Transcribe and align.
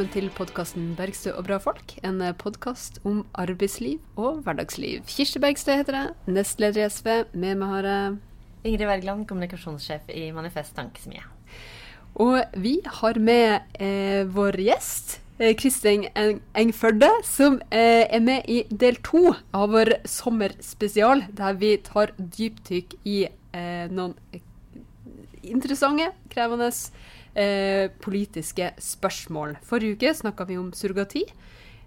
velkommen 0.00 0.16
til 0.16 0.30
podkasten 0.32 0.84
'Bergstø 0.96 1.32
og 1.36 1.44
bra 1.44 1.58
folk'. 1.60 1.98
En 2.02 2.22
podkast 2.34 3.00
om 3.04 3.26
arbeidsliv 3.34 3.98
og 4.16 4.38
hverdagsliv. 4.40 5.02
Kirsti 5.04 5.38
Bergstø 5.38 5.74
heter 5.76 5.92
jeg, 5.92 6.08
nestleder 6.26 6.86
i 6.86 6.88
SV. 6.88 7.08
Med 7.34 7.54
meg 7.60 7.68
har 7.68 7.84
jeg 7.84 8.16
Ingrid 8.64 8.86
Wergeland, 8.86 9.26
kommunikasjonssjef 9.26 10.08
i 10.08 10.30
Manifest 10.30 10.74
Tankesmie. 10.74 11.20
Og 12.14 12.40
vi 12.56 12.80
har 12.86 13.18
med 13.18 13.60
eh, 13.74 14.24
vår 14.24 14.56
gjest, 14.56 15.20
eh, 15.38 15.54
Kristin 15.54 16.08
Engførde, 16.56 17.10
som 17.22 17.60
eh, 17.70 18.08
er 18.08 18.20
med 18.20 18.48
i 18.48 18.64
del 18.70 18.96
to 19.04 19.34
av 19.52 19.68
vår 19.68 20.00
sommerspesial, 20.06 21.26
der 21.36 21.52
vi 21.52 21.76
tar 21.76 22.16
dypdykk 22.16 22.96
i 23.04 23.26
eh, 23.52 23.86
noen 23.92 24.16
interessante, 25.42 26.08
krevende 26.32 26.72
eh, 27.34 27.90
politiske 28.02 28.72
spørsmål. 28.80 29.56
Forrige 29.66 29.98
uke 29.98 30.12
snakka 30.14 30.46
vi 30.48 30.58
om 30.60 30.72
surrogati. 30.76 31.24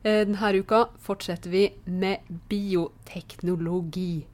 Eh, 0.03 0.23
denne 0.27 0.51
uka 0.59 0.85
fortsetter 1.03 1.49
vi 1.49 1.63
med 1.85 2.17
bioteknologi. 2.49 4.25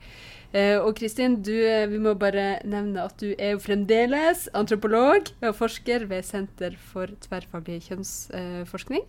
Eh, 0.54 0.78
og 0.82 0.96
Kristin, 0.98 1.42
du, 1.46 1.54
vi 1.90 2.02
må 2.02 2.16
bare 2.18 2.60
nevne 2.66 3.06
at 3.06 3.20
du 3.22 3.36
er 3.38 3.54
jo 3.54 3.62
fremdeles 3.62 4.48
antropolog 4.58 5.30
og 5.42 5.56
forsker 5.56 6.08
ved 6.10 6.26
Senter 6.26 6.76
for 6.92 7.12
tverrfaglig 7.28 7.84
kjønnsforskning. 7.86 9.06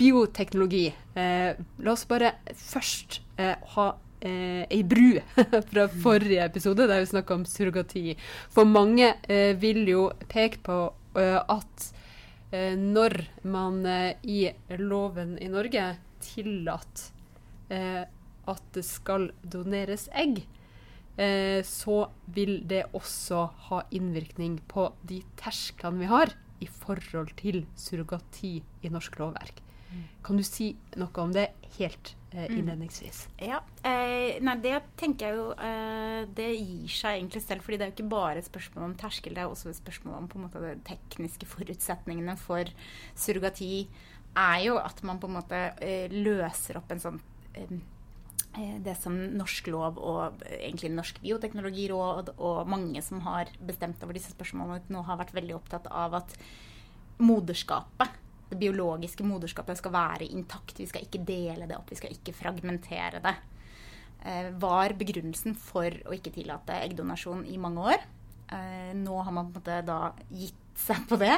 Bioteknologi. 0.00 0.86
la 1.14 1.92
oss 1.92 2.02
bare 2.10 2.32
først 2.50 3.20
ha 3.38 3.92
eh, 4.20 4.66
ei 4.68 4.82
bru 4.86 5.20
fra 5.70 5.86
forrige 6.02 6.44
episode, 6.44 6.86
der 6.88 7.02
vi 7.02 7.10
snakka 7.12 7.34
om 7.34 7.46
surrogati. 7.48 8.16
For 8.52 8.68
mange 8.68 9.14
eh, 9.28 9.54
vil 9.60 9.82
jo 9.88 10.10
peke 10.28 10.62
på 10.66 10.82
eh, 11.18 11.40
at 11.40 11.90
når 12.50 13.14
man 13.46 13.84
i 14.26 14.40
loven 14.74 15.36
i 15.38 15.46
Norge 15.46 15.84
tillater 16.18 18.08
at 18.50 18.72
det 18.74 18.84
skal 18.86 19.28
doneres 19.46 20.08
egg, 20.16 20.42
eh, 21.20 21.60
så 21.66 22.04
vil 22.34 22.60
det 22.68 22.86
også 22.96 23.46
ha 23.68 23.82
innvirkning 23.94 24.58
på 24.70 24.90
de 25.06 25.22
tersklene 25.40 26.02
vi 26.02 26.10
har 26.10 26.34
i 26.60 26.68
forhold 26.68 27.32
til 27.40 27.64
surrogati 27.78 28.58
i 28.82 28.92
norsk 28.92 29.18
lovverk. 29.20 29.62
Kan 30.26 30.38
du 30.38 30.44
si 30.46 30.72
noe 31.00 31.22
om 31.22 31.32
det 31.34 31.48
helt 31.78 32.12
eh, 32.30 32.46
mm. 32.46 32.56
innledningsvis? 32.58 33.22
Ja, 33.42 33.60
eh, 33.82 34.38
nei, 34.44 34.56
Det 34.62 34.76
tenker 35.00 35.30
jeg 35.30 35.38
jo 35.38 35.46
eh, 35.54 36.26
Det 36.36 36.48
gir 36.54 36.94
seg 36.94 37.18
egentlig 37.18 37.42
selv. 37.42 37.64
fordi 37.66 37.78
det 37.78 37.86
er 37.86 37.92
jo 37.92 37.96
ikke 37.98 38.12
bare 38.14 38.42
et 38.42 38.50
spørsmål 38.50 38.88
om 38.88 38.96
terskel, 39.00 39.34
det 39.34 39.44
er 39.44 39.50
også 39.50 39.72
et 39.72 39.80
spørsmål 39.80 40.18
om 40.18 40.28
på 40.30 40.38
en 40.38 40.46
måte 40.46 40.64
de 40.64 40.74
tekniske 40.86 41.48
forutsetningene 41.50 42.36
for 42.38 42.70
surrogati. 43.14 43.88
er 44.36 44.58
jo 44.66 44.76
at 44.78 45.02
man 45.02 45.18
på 45.18 45.26
en 45.30 45.38
måte 45.40 45.64
eh, 45.82 46.12
løser 46.12 46.78
opp 46.78 46.92
en 46.92 47.02
sånn 47.02 47.20
eh, 47.54 47.80
Eh, 48.58 48.80
det 48.82 48.96
som 48.98 49.14
norsk 49.14 49.68
lov 49.70 49.98
og 50.02 50.40
eh, 50.42 50.64
egentlig 50.66 50.90
Norsk 50.90 51.20
bioteknologiråd 51.22 52.32
og 52.34 52.70
mange 52.70 52.98
som 53.06 53.22
har 53.22 53.52
bestemt 53.62 54.02
over 54.02 54.16
disse 54.18 54.32
spørsmålene, 54.34 54.82
nå 54.90 55.04
har 55.06 55.20
vært 55.20 55.36
veldig 55.36 55.54
opptatt 55.54 55.86
av 55.86 56.18
at 56.18 56.34
moderskapet, 57.22 58.16
det 58.50 58.58
biologiske 58.58 59.26
moderskapet, 59.26 59.78
skal 59.78 59.94
være 59.94 60.28
intakt. 60.30 60.78
Vi 60.78 60.88
skal 60.90 61.06
ikke 61.06 61.22
dele 61.26 61.68
det 61.70 61.78
opp, 61.78 61.90
vi 61.90 61.98
skal 62.00 62.14
ikke 62.14 62.34
fragmentere 62.36 63.22
det. 63.24 63.36
Eh, 64.26 64.50
var 64.60 64.96
begrunnelsen 64.98 65.54
for 65.56 65.94
å 66.06 66.16
ikke 66.16 66.34
tillate 66.34 66.80
eggdonasjon 66.82 67.46
i 67.48 67.60
mange 67.60 67.92
år. 67.94 68.08
nå 68.50 69.16
har 69.22 69.30
man 69.30 69.52
på 69.52 69.60
en 69.60 69.62
måte 69.62 69.74
da 69.86 69.98
gitt 70.34 70.58
seg 70.74 71.04
på 71.06 71.14
det. 71.20 71.36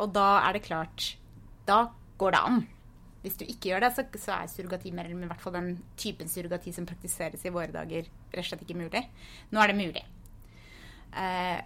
og 0.00 0.08
da 0.14 0.48
er 0.48 0.56
det 0.56 0.62
klart 0.64 1.18
Da 1.66 1.92
går 2.16 2.32
det 2.32 2.40
an 2.40 2.62
hvis 3.26 3.40
du 3.40 3.42
ikke 3.42 3.72
gjør 3.72 3.82
det, 3.82 3.88
så, 3.96 4.04
så 4.22 4.34
er 4.36 4.50
surrogati 4.50 4.92
mer 4.94 5.08
eller 5.08 5.26
i 5.26 5.30
hvert 5.32 5.42
fall 5.42 5.56
den 5.56 5.72
typen 5.98 6.28
surrogati 6.30 6.70
som 6.70 6.86
praktiseres 6.86 7.42
i 7.42 7.50
våre 7.50 7.74
dager, 7.74 8.06
rett 8.30 8.42
og 8.44 8.46
slett 8.46 8.62
ikke 8.62 8.78
mulig. 8.78 9.02
Nå 9.50 9.62
er 9.62 9.72
det 9.72 9.78
mulig. 9.80 10.02
Eh, 11.18 11.58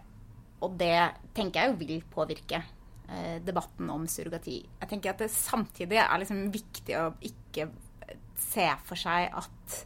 og 0.65 0.79
det 0.81 0.97
tenker 1.37 1.61
jeg 1.61 1.73
jo 1.73 1.81
vil 1.83 2.07
påvirke 2.15 2.63
eh, 2.63 2.71
debatten 3.43 3.89
om 3.91 4.05
surrogati. 4.07 4.61
Jeg 4.81 4.91
tenker 4.91 5.11
at 5.11 5.23
det 5.25 5.31
samtidig 5.35 5.99
er 5.99 6.21
liksom 6.23 6.45
viktig 6.55 6.95
å 6.95 7.09
ikke 7.27 7.67
se 8.39 8.67
for 8.87 9.01
seg 9.01 9.35
at 9.35 9.81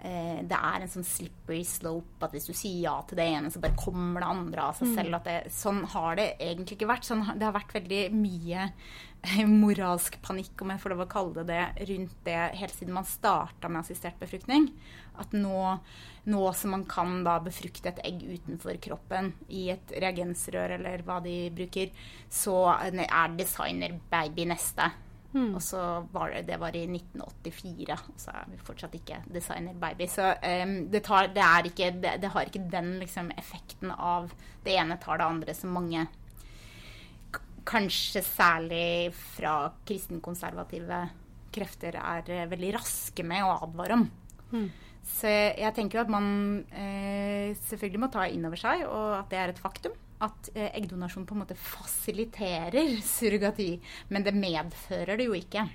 eh, 0.00 0.42
det 0.46 0.58
er 0.58 0.84
en 0.84 0.92
sånn 0.92 1.06
slippery 1.06 1.62
slope 1.66 2.24
at 2.26 2.34
hvis 2.36 2.48
du 2.48 2.54
sier 2.56 2.86
ja 2.86 2.96
til 3.08 3.20
det 3.20 3.26
ene, 3.36 3.50
så 3.52 3.62
bare 3.62 3.78
kommer 3.78 4.22
det 4.22 4.30
andre 4.30 4.68
av 4.68 4.78
seg 4.78 4.90
mm. 4.90 4.94
selv. 4.98 5.18
Det, 5.24 5.36
sånn 5.54 5.82
har 5.94 6.18
det 6.20 6.28
egentlig 6.36 6.78
ikke 6.78 6.90
vært. 6.92 7.08
Sånn, 7.08 7.24
det 7.34 7.46
har 7.48 7.56
vært 7.56 7.76
veldig 7.76 8.02
mye 8.16 8.70
moralsk 9.62 10.18
panikk, 10.22 10.60
om 10.62 10.70
jeg 10.72 10.82
får 10.82 10.94
lov 10.94 11.04
å 11.06 11.10
kalle 11.10 11.42
det 11.42 11.46
det, 11.50 11.86
rundt 11.90 12.18
det 12.26 12.38
helt 12.60 12.76
siden 12.76 12.94
man 12.96 13.08
starta 13.08 13.70
med 13.70 13.82
assistert 13.82 14.18
befruktning. 14.20 14.68
At 15.16 15.32
nå, 15.32 15.62
nå, 16.28 16.42
som 16.52 16.74
man 16.76 16.84
kan 16.88 17.22
da 17.26 17.38
befrukte 17.42 17.90
et 17.90 18.02
egg 18.06 18.20
utenfor 18.26 18.78
kroppen 18.84 19.32
i 19.48 19.68
et 19.74 19.96
reagensrør 19.96 20.76
eller 20.76 21.04
hva 21.06 21.18
de 21.24 21.38
bruker, 21.56 21.90
så 22.28 22.58
er 22.76 23.36
designer-baby 23.38 24.48
neste. 24.52 24.90
Mm. 25.36 25.50
Og 25.58 25.60
så 25.62 25.80
var 26.14 26.32
det, 26.32 26.46
det 26.48 26.56
var 26.60 26.76
i 26.76 26.86
1984, 26.88 27.96
og 28.08 28.20
så 28.20 28.32
er 28.32 28.46
vi 28.48 28.60
fortsatt 28.64 28.94
ikke 28.96 29.18
designer-baby. 29.28 30.06
Så 30.08 30.30
um, 30.32 30.76
det, 30.92 31.02
tar, 31.04 31.28
det, 31.34 31.48
ikke, 31.72 31.90
det, 32.00 32.30
har 32.32 32.48
ikke 32.48 32.64
den 32.72 32.94
liksom, 33.02 33.28
effekten 33.36 33.92
av 33.92 34.30
det 34.64 34.78
ene 34.80 34.96
tar 35.02 35.20
det 35.20 35.28
andre 35.28 35.56
som 35.56 35.76
mange 35.76 36.06
kanskje 37.66 38.22
særlig 38.22 39.12
fra 39.34 39.58
kristenkonservative 39.86 41.00
krefter 41.56 41.98
er 41.98 42.28
eh, 42.30 42.48
veldig 42.50 42.72
raske 42.76 43.24
med 43.26 43.42
å 43.42 43.56
advare 43.66 43.96
om. 43.98 44.04
Mm. 44.52 44.68
Så 45.06 45.30
jeg 45.30 45.74
tenker 45.74 45.98
jo 45.98 46.04
at 46.04 46.12
man 46.12 46.28
eh, 46.70 47.54
selvfølgelig 47.66 48.02
må 48.02 48.10
ta 48.12 48.26
inn 48.30 48.46
over 48.46 48.60
seg, 48.60 48.84
og 48.86 49.18
at 49.20 49.30
det 49.32 49.40
er 49.40 49.52
et 49.52 49.62
faktum, 49.62 49.94
at 50.24 50.50
eh, 50.54 50.70
eggdonasjon 50.78 51.26
på 51.28 51.36
en 51.36 51.42
måte 51.44 51.58
fasiliterer 51.58 52.96
surrogati. 53.04 53.74
Men 54.08 54.24
det 54.26 54.36
medfører 54.36 55.18
det 55.18 55.28
jo 55.28 55.36
ikke. 55.36 55.66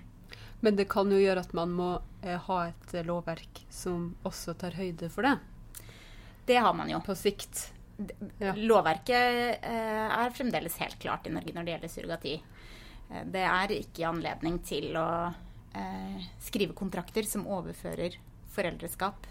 Men 0.62 0.78
det 0.78 0.90
kan 0.90 1.10
jo 1.10 1.20
gjøre 1.22 1.42
at 1.42 1.54
man 1.58 1.74
må 1.74 1.92
eh, 2.22 2.38
ha 2.38 2.60
et 2.70 2.96
lovverk 3.06 3.64
som 3.74 4.12
også 4.28 4.56
tar 4.62 4.78
høyde 4.78 5.10
for 5.14 5.26
det? 5.26 5.38
Det 6.46 6.58
har 6.62 6.74
man 6.78 6.90
jo. 6.90 7.02
På 7.06 7.16
sikt. 7.18 7.70
Ja. 8.42 8.54
Lovverket 8.58 9.62
eh, 9.62 10.08
er 10.10 10.34
fremdeles 10.34 10.78
helt 10.82 10.98
klart 11.02 11.28
i 11.30 11.34
Norge 11.34 11.54
når 11.54 11.66
det 11.66 11.76
gjelder 11.76 11.94
surrogati. 11.96 12.36
Eh, 13.10 13.24
det 13.34 13.46
er 13.46 13.76
ikke 13.78 14.10
anledning 14.10 14.58
til 14.66 14.96
å 14.98 15.10
eh, 15.30 16.30
skrive 16.42 16.78
kontrakter 16.78 17.28
som 17.30 17.46
overfører 17.50 18.18
foreldreskap. 18.52 19.30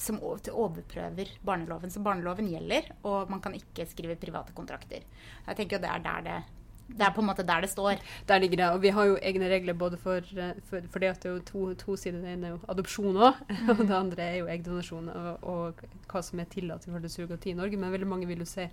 Som 0.00 0.18
overprøver 0.22 1.30
barneloven. 1.44 1.90
Så 1.90 2.02
barneloven 2.02 2.50
gjelder, 2.50 2.90
og 3.06 3.30
man 3.30 3.40
kan 3.40 3.54
ikke 3.54 3.86
skrive 3.90 4.18
private 4.20 4.52
kontrakter. 4.56 5.06
Jeg 5.46 5.56
tenker 5.56 5.78
Det 5.78 5.90
er 5.90 6.04
der 6.04 6.28
det 6.28 6.42
det 6.88 7.00
er 7.00 7.12
på 7.16 7.22
en 7.22 7.28
måte 7.30 7.44
der 7.46 7.60
det 7.64 7.70
står. 7.70 8.00
Der 8.28 8.38
ligger 8.38 8.56
det. 8.56 8.66
Og 8.70 8.82
vi 8.82 8.88
har 8.88 9.04
jo 9.04 9.18
egne 9.22 9.48
regler 9.48 9.72
både 9.72 9.96
for, 9.96 10.20
for, 10.68 10.80
for 10.90 10.98
det 10.98 11.08
at 11.08 11.22
det 11.22 11.30
er 11.30 11.34
jo 11.34 11.44
to, 11.48 11.74
to 11.74 11.96
sider. 11.96 12.20
Det 12.20 12.32
ene 12.32 12.46
er 12.46 12.50
jo 12.50 12.60
adopsjon 12.68 13.16
òg, 13.16 13.40
mm. 13.48 13.70
og 13.78 13.78
det 13.78 13.96
andre 13.96 14.22
er 14.22 14.36
jo 14.36 14.50
eggdonasjon 14.52 15.08
og, 15.08 15.30
og, 15.42 15.86
hva 16.10 16.22
som 16.22 16.42
er 16.42 16.50
tillatt 16.52 16.84
i 16.84 16.90
forhold 16.92 17.08
til 17.08 17.14
surrogati 17.16 17.54
i 17.54 17.58
Norge. 17.58 17.80
Men 17.80 17.94
veldig 17.94 18.10
mange 18.10 18.28
vil 18.28 18.44
jo 18.44 18.48
se 18.48 18.68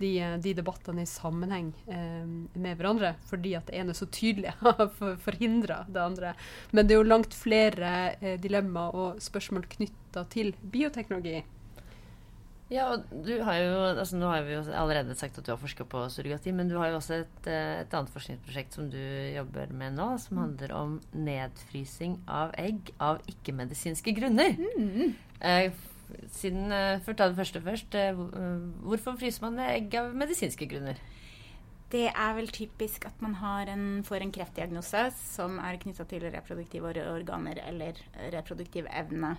de, 0.00 0.12
de 0.42 0.54
debattene 0.56 1.04
i 1.04 1.08
sammenheng 1.08 1.70
eh, 1.86 2.26
med 2.56 2.80
hverandre, 2.80 3.14
fordi 3.30 3.54
at 3.58 3.70
det 3.70 3.78
ene 3.80 3.94
så 3.96 4.08
tydelig 4.10 4.54
har 4.64 4.90
forhindra 5.24 5.84
det 5.88 6.02
andre. 6.02 6.34
Men 6.72 6.88
det 6.88 6.96
er 6.96 7.02
jo 7.02 7.08
langt 7.08 7.36
flere 7.36 7.94
eh, 8.18 8.36
dilemmaer 8.40 9.00
og 9.04 9.24
spørsmål 9.24 9.68
knytta 9.78 10.26
til 10.32 10.54
bioteknologi. 10.72 11.40
Ja, 12.70 12.84
og 12.92 13.08
du 13.26 13.32
har 13.42 13.56
jo, 13.58 13.78
altså 13.98 14.18
Nå 14.18 14.28
har 14.30 14.44
vi 14.46 14.52
jo 14.54 14.60
allerede 14.78 15.16
sagt 15.18 15.40
at 15.40 15.46
du 15.46 15.50
har 15.50 15.58
forska 15.58 15.84
på 15.90 16.04
surrogati, 16.14 16.52
men 16.54 16.68
du 16.70 16.76
har 16.78 16.92
jo 16.92 17.00
også 17.00 17.16
et, 17.24 17.48
eh, 17.50 17.80
et, 17.82 17.94
annet 17.98 18.12
forskningsprosjekt 18.14 18.76
som 18.78 18.86
du 18.92 19.00
jobber 19.34 19.72
med 19.74 19.96
nå, 19.98 20.12
som 20.22 20.38
mm. 20.38 20.42
handler 20.44 20.74
om 20.78 20.92
nedfrysing 21.26 22.20
av 22.30 22.54
egg 22.62 22.92
av 23.02 23.18
ikke-medisinske 23.32 24.14
grunner. 24.14 24.54
Mm. 24.54 25.16
Eh, 25.40 25.72
siden, 26.30 26.72
eh, 26.72 26.98
For 27.00 27.12
å 27.12 27.16
ta 27.16 27.28
det 27.28 27.38
første 27.38 27.62
først. 27.62 27.94
Eh, 27.94 28.10
eh, 28.10 28.60
hvorfor 28.84 29.18
fryser 29.18 29.42
man 29.42 29.58
egg 29.58 29.94
av 29.94 30.14
medisinske 30.14 30.68
grunner? 30.68 30.96
Det 31.90 32.06
er 32.14 32.34
vel 32.34 32.46
typisk 32.46 33.06
at 33.06 33.20
man 33.20 33.34
en, 33.66 34.02
får 34.04 34.22
en 34.22 34.32
kreftdiagnose 34.32 35.10
som 35.16 35.58
er 35.58 35.76
knytta 35.76 36.06
til 36.06 36.22
reproduktive 36.22 36.86
organer 36.86 37.58
eller 37.66 37.94
reproduktiv 38.30 38.86
evne 38.86 39.36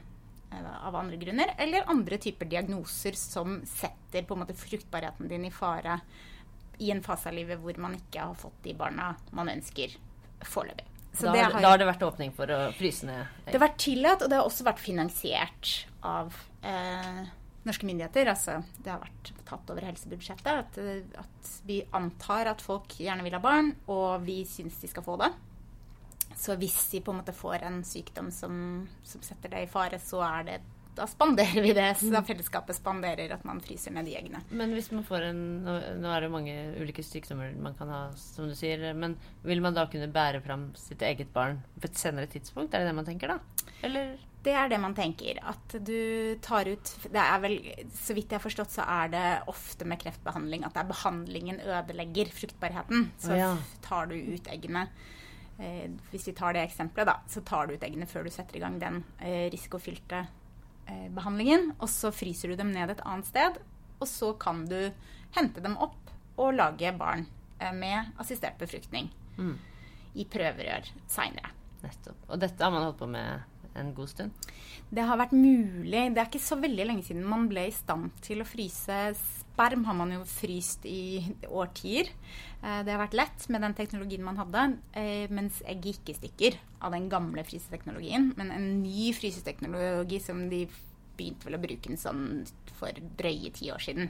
av 0.51 0.93
andre 0.95 1.15
grunner, 1.15 1.55
eller 1.57 1.87
andre 1.87 2.17
typer 2.17 2.45
diagnoser 2.45 3.15
som 3.15 3.61
setter 3.63 4.23
på 4.27 4.35
en 4.35 4.43
måte 4.43 4.53
fruktbarheten 4.53 5.29
din 5.29 5.45
i 5.45 5.49
fare 5.49 6.01
i 6.79 6.91
en 6.91 7.01
fase 7.01 7.29
av 7.29 7.37
livet 7.37 7.61
hvor 7.61 7.79
man 7.79 7.95
ikke 7.95 8.19
har 8.19 8.35
fått 8.35 8.63
de 8.65 8.73
barna 8.75 9.13
man 9.31 9.47
ønsker 9.47 9.95
foreløpig. 10.43 10.90
Da, 11.19 11.31
har, 11.35 11.57
da 11.59 11.73
har 11.73 11.81
det 11.81 11.89
vært 11.89 12.03
åpning 12.07 12.31
for 12.35 12.51
å 12.53 12.59
fryse 12.77 13.05
ned? 13.05 13.27
Det 13.45 13.57
har 13.57 13.65
vært 13.65 13.81
tillatt, 13.83 14.23
og 14.23 14.31
det 14.31 14.39
har 14.39 14.47
også 14.47 14.65
vært 14.65 14.81
finansiert 14.81 15.71
av 16.07 16.37
eh, 16.63 17.21
norske 17.67 17.85
myndigheter. 17.85 18.31
Altså, 18.31 18.61
det 18.79 18.93
har 18.93 19.01
vært 19.03 19.31
tatt 19.47 19.73
over 19.73 19.85
helsebudsjettet. 19.89 20.51
At, 20.51 20.79
eh, 20.81 21.03
at 21.19 21.53
vi 21.67 21.81
antar 21.97 22.53
at 22.53 22.63
folk 22.63 22.95
gjerne 23.03 23.25
vil 23.27 23.35
ha 23.35 23.41
barn, 23.43 23.73
og 23.91 24.23
vi 24.25 24.41
syns 24.49 24.79
de 24.81 24.91
skal 24.91 25.05
få 25.05 25.19
det. 25.21 25.31
Så 26.41 26.55
hvis 26.57 26.79
de 26.93 27.03
på 27.03 27.11
en 27.13 27.19
måte 27.19 27.35
får 27.35 27.67
en 27.67 27.81
sykdom 27.85 28.31
som, 28.33 28.55
som 29.03 29.23
setter 29.25 29.51
det 29.51 29.65
i 29.65 29.71
fare, 29.71 29.99
så 30.01 30.23
er 30.25 30.47
det 30.47 30.61
da 30.95 31.07
spanderer 31.07 31.61
vi 31.61 31.73
det. 31.73 31.87
Så 31.99 32.09
da 32.11 32.21
fellesskapet 32.25 32.75
spanderer 32.75 33.31
at 33.35 33.45
man 33.47 33.61
fryser 33.63 33.93
ned 33.95 34.09
de 34.09 34.15
eggene. 34.19 34.41
Men 34.49 34.73
hvis 34.75 34.91
man 34.91 35.05
får 35.07 35.29
en 35.29 35.43
nå, 35.65 35.77
nå 36.01 36.09
er 36.11 36.25
det 36.25 36.31
mange 36.33 36.55
ulike 36.81 37.05
sykdommer 37.05 37.53
man 37.61 37.77
kan 37.77 37.91
ha, 37.91 38.01
som 38.19 38.49
du 38.49 38.55
sier. 38.57 38.83
Men 38.97 39.15
vil 39.47 39.63
man 39.63 39.77
da 39.77 39.87
kunne 39.91 40.11
bære 40.11 40.43
fram 40.43 40.69
sitt 40.79 41.03
eget 41.07 41.31
barn 41.35 41.61
på 41.79 41.87
et 41.87 42.01
senere 42.01 42.27
tidspunkt? 42.31 42.75
Er 42.75 42.83
det 42.83 42.91
det 42.91 42.97
man 42.99 43.07
tenker, 43.07 43.35
da? 43.35 43.71
Eller? 43.87 44.17
Det 44.41 44.53
er 44.57 44.71
det 44.71 44.79
man 44.81 44.95
tenker. 44.97 45.37
At 45.45 45.77
du 45.85 46.35
tar 46.41 46.65
ut 46.65 46.91
Det 47.05 47.21
er 47.21 47.41
vel, 47.43 47.57
så 47.93 48.15
vidt 48.17 48.33
jeg 48.33 48.39
har 48.39 48.43
forstått, 48.43 48.73
så 48.73 48.85
er 48.89 49.13
det 49.13 49.25
ofte 49.51 49.87
med 49.87 50.01
kreftbehandling 50.01 50.65
at 50.67 50.75
det 50.75 50.83
er 50.83 50.91
behandlingen 50.91 51.63
ødelegger 51.63 52.33
fruktbarheten. 52.35 53.11
Så 53.21 53.37
ja. 53.37 53.53
tar 53.85 54.11
du 54.11 54.17
ut 54.17 54.51
eggene. 54.51 54.87
Eh, 55.61 55.87
hvis 56.09 56.27
vi 56.27 56.35
tar 56.35 56.57
det 56.57 56.65
eksempelet, 56.65 57.07
da, 57.07 57.19
så 57.29 57.45
tar 57.45 57.69
du 57.69 57.75
ut 57.77 57.83
eggene 57.85 58.09
før 58.09 58.25
du 58.25 58.33
setter 58.33 58.57
i 58.57 58.63
gang 58.63 58.79
den 58.81 59.03
eh, 59.21 59.45
risikofylte 59.53 60.25
behandlingen. 60.87 61.71
Og 61.79 61.89
så 61.89 62.11
fryser 62.13 62.49
du 62.49 62.55
dem 62.55 62.71
ned 62.71 62.89
et 62.89 63.01
annet 63.05 63.25
sted, 63.29 63.57
og 64.01 64.07
så 64.07 64.33
kan 64.39 64.65
du 64.65 64.91
hente 65.37 65.61
dem 65.61 65.77
opp 65.77 66.11
og 66.37 66.53
lage 66.57 66.91
barn 66.97 67.27
eh, 67.59 67.71
med 67.73 68.13
assistert 68.19 68.57
befruktning 68.59 69.11
Mm. 69.37 69.57
i 70.15 70.25
prøverør 70.25 70.89
seinere. 71.07 71.51
Nettopp. 71.81 72.17
Og 72.29 72.39
dette 72.39 72.61
har 72.63 72.71
man 72.71 72.83
holdt 72.83 72.97
på 72.99 73.07
med 73.09 73.41
en 73.79 73.93
god 73.95 74.09
stund? 74.11 74.31
Det 74.91 75.05
har 75.07 75.17
vært 75.17 75.31
mulig. 75.31 76.13
Det 76.13 76.19
er 76.19 76.27
ikke 76.27 76.41
så 76.43 76.57
veldig 76.59 76.85
lenge 76.85 77.03
siden 77.07 77.23
man 77.25 77.47
ble 77.49 77.67
i 77.69 77.71
stand 77.71 78.11
til 78.21 78.41
å 78.43 78.45
fryse 78.45 78.97
sperm. 79.15 79.50
Har 79.61 79.97
man 79.97 80.11
jo 80.15 80.21
fryst 80.25 80.85
i 80.89 81.21
årtier. 81.47 82.09
Eh, 82.63 82.81
Det 82.83 82.91
har 82.93 83.01
vært 83.07 83.17
lett 83.17 83.49
med 83.49 83.61
den 83.61 83.75
teknologien 83.77 84.23
man 84.23 84.37
hadde, 84.37 84.77
eh, 84.93 85.27
mens 85.29 85.61
egg 85.65 85.85
gikk 85.85 86.09
i 86.09 86.17
stykker 86.17 86.57
av 86.81 86.91
den 86.91 87.09
gamle 87.09 87.43
fryseteknologien. 87.43 88.33
Men 88.37 88.51
en 88.51 88.81
ny 88.81 89.11
fryseteknologi 89.13 90.19
som 90.21 90.49
de 90.49 90.67
begynte 91.17 91.45
vel 91.45 91.59
å 91.59 91.61
bruke 91.61 91.97
sånn 91.97 92.47
for 92.79 92.91
drøye 93.17 93.53
ti 93.53 93.71
år 93.71 93.79
siden, 93.79 94.09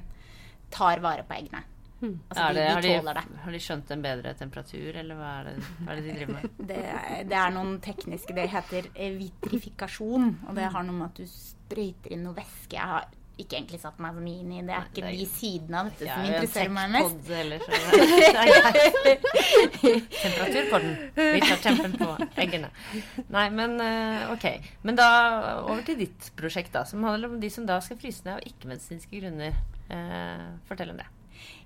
tar 0.71 0.99
vare 1.03 1.23
på 1.27 1.35
eggene. 1.35 1.63
Altså, 2.01 2.41
er 2.41 2.53
de, 2.53 2.57
det, 2.57 2.61
de 2.65 2.73
har, 2.73 2.81
de, 2.81 2.93
tåler 2.97 3.13
det. 3.13 3.39
har 3.43 3.51
de 3.51 3.59
skjønt 3.61 3.91
en 3.93 4.01
bedre 4.01 4.33
temperatur, 4.33 4.95
eller 4.97 5.15
hva 5.19 5.31
er 5.41 5.43
det, 5.51 5.55
hva 5.85 5.91
er 5.91 5.99
det 5.99 6.05
de 6.07 6.15
driver 6.17 6.33
med? 6.33 6.55
Det, 6.71 6.79
det 7.29 7.37
er 7.37 7.51
noen 7.53 7.75
tekniske 7.83 8.33
Det 8.33 8.47
heter 8.49 8.87
eh, 8.95 9.17
vitrifikasjon. 9.19 10.31
Og 10.47 10.55
det 10.57 10.69
har 10.73 10.85
noe 10.87 10.97
med 10.97 11.11
at 11.11 11.21
du 11.21 11.27
sprøyter 11.29 12.15
inn 12.15 12.23
noe 12.25 12.37
væske. 12.37 12.73
Jeg 12.73 12.89
har 12.93 13.05
ikke 13.45 13.57
egentlig 13.59 13.79
satt 13.81 13.99
meg 14.03 14.15
så 14.17 14.21
mye 14.23 14.39
inn 14.43 14.51
i 14.55 14.61
det. 14.67 14.75
er 14.75 14.87
ikke 14.89 15.01
det 15.01 15.11
er- 15.11 15.19
de 15.21 15.27
sidene 15.31 15.79
av 15.81 15.89
dette 15.91 16.05
som 16.07 16.21
er 16.21 16.25
interesserer 16.31 16.71
meg 16.75 16.87
mest. 16.95 17.15
er. 18.41 18.71
Temperatur 20.21 20.69
på 20.71 20.79
den. 20.83 20.91
Vi 21.15 21.41
tar 21.45 21.61
tempen 21.65 21.95
på 21.99 22.09
eggene. 22.45 22.69
Nei, 23.29 23.47
men 23.55 23.77
eh, 23.83 24.31
ok. 24.33 24.45
Men 24.87 24.99
da 24.99 25.07
over 25.63 25.81
til 25.87 25.97
ditt 26.03 26.31
prosjekt, 26.39 26.73
da. 26.75 26.83
Som 26.87 27.03
handler 27.07 27.31
om 27.33 27.39
de 27.41 27.49
som 27.53 27.65
da 27.69 27.79
skal 27.83 27.99
fryse 28.01 28.25
ned 28.27 28.37
av 28.39 28.45
ikke-medisinske 28.51 29.21
grunner. 29.21 29.57
Eh, 29.91 30.45
fortell 30.69 30.93
om 30.93 31.01
det. 31.01 31.07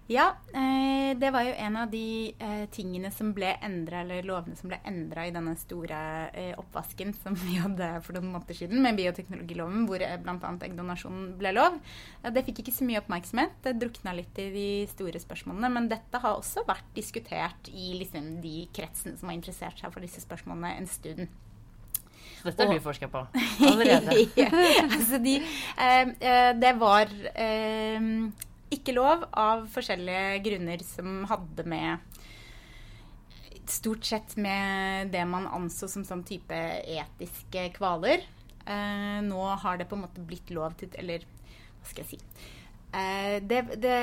Ja, 0.08 0.36
eh, 0.54 1.18
det 1.18 1.32
var 1.34 1.42
jo 1.48 1.54
en 1.58 1.78
av 1.82 1.90
de 1.90 2.34
eh, 2.38 2.66
tingene 2.70 3.10
som 3.12 3.32
ble 3.34 3.56
endra, 3.66 4.04
eller 4.04 4.28
lovene 4.28 4.54
som 4.60 4.70
ble 4.70 4.78
endra 4.86 5.24
i 5.26 5.32
denne 5.34 5.56
store 5.58 6.02
eh, 6.30 6.52
oppvasken 6.62 7.16
som 7.24 7.34
vi 7.40 7.58
hadde 7.58 7.88
for 8.06 8.14
noen 8.14 8.30
måneder 8.36 8.60
siden 8.60 8.84
med 8.86 9.00
bioteknologiloven, 9.00 9.88
hvor 9.90 10.06
eh, 10.06 10.20
bl.a. 10.22 10.52
eggdonasjon 10.68 11.26
ble 11.40 11.56
lov. 11.58 11.80
Det 12.22 12.46
fikk 12.46 12.62
ikke 12.62 12.76
så 12.78 12.86
mye 12.86 13.02
oppmerksomhet. 13.02 13.58
Det 13.66 13.74
drukna 13.82 14.14
litt 14.14 14.38
i 14.46 14.52
de 14.54 14.68
store 14.94 15.24
spørsmålene. 15.26 15.74
Men 15.74 15.90
dette 15.90 16.22
har 16.22 16.38
også 16.38 16.68
vært 16.70 16.94
diskutert 16.94 17.74
i 17.74 17.96
liksom, 17.98 18.36
de 18.46 18.70
kretsene 18.78 19.18
som 19.18 19.34
har 19.34 19.40
interessert 19.40 19.82
seg 19.82 19.90
for 19.90 20.06
disse 20.06 20.22
spørsmålene 20.22 20.78
en 20.78 20.92
stund. 20.92 21.26
Dette 22.46 22.62
har 22.62 22.78
du 22.78 22.84
forska 22.84 23.10
på 23.10 23.26
allerede. 23.72 24.28
ja, 24.38 24.52
altså 24.86 25.18
de, 25.18 25.40
eh, 25.42 26.02
eh, 26.14 26.52
det 26.62 26.78
var 26.78 27.10
eh, 27.34 28.12
ikke 28.74 28.96
lov 28.96 29.26
av 29.38 29.66
forskjellige 29.72 30.40
grunner 30.46 30.86
som 30.86 31.24
hadde 31.30 31.68
med 31.70 32.22
Stort 33.66 34.06
sett 34.06 34.36
med 34.38 35.10
det 35.10 35.24
man 35.26 35.48
anså 35.50 35.88
som 35.90 36.04
sånn 36.06 36.22
type 36.22 36.54
etiske 36.86 37.64
kvaler. 37.74 38.22
Eh, 38.66 39.22
nå 39.26 39.42
har 39.64 39.80
det 39.80 39.88
på 39.90 39.98
en 39.98 40.04
måte 40.04 40.22
blitt 40.22 40.52
lov 40.54 40.76
til 40.78 40.94
Eller 41.02 41.26
hva 41.26 41.90
skal 41.90 42.04
jeg 42.04 42.12
si 42.12 42.20
eh, 42.98 43.38
det, 43.46 43.60
det 43.82 43.98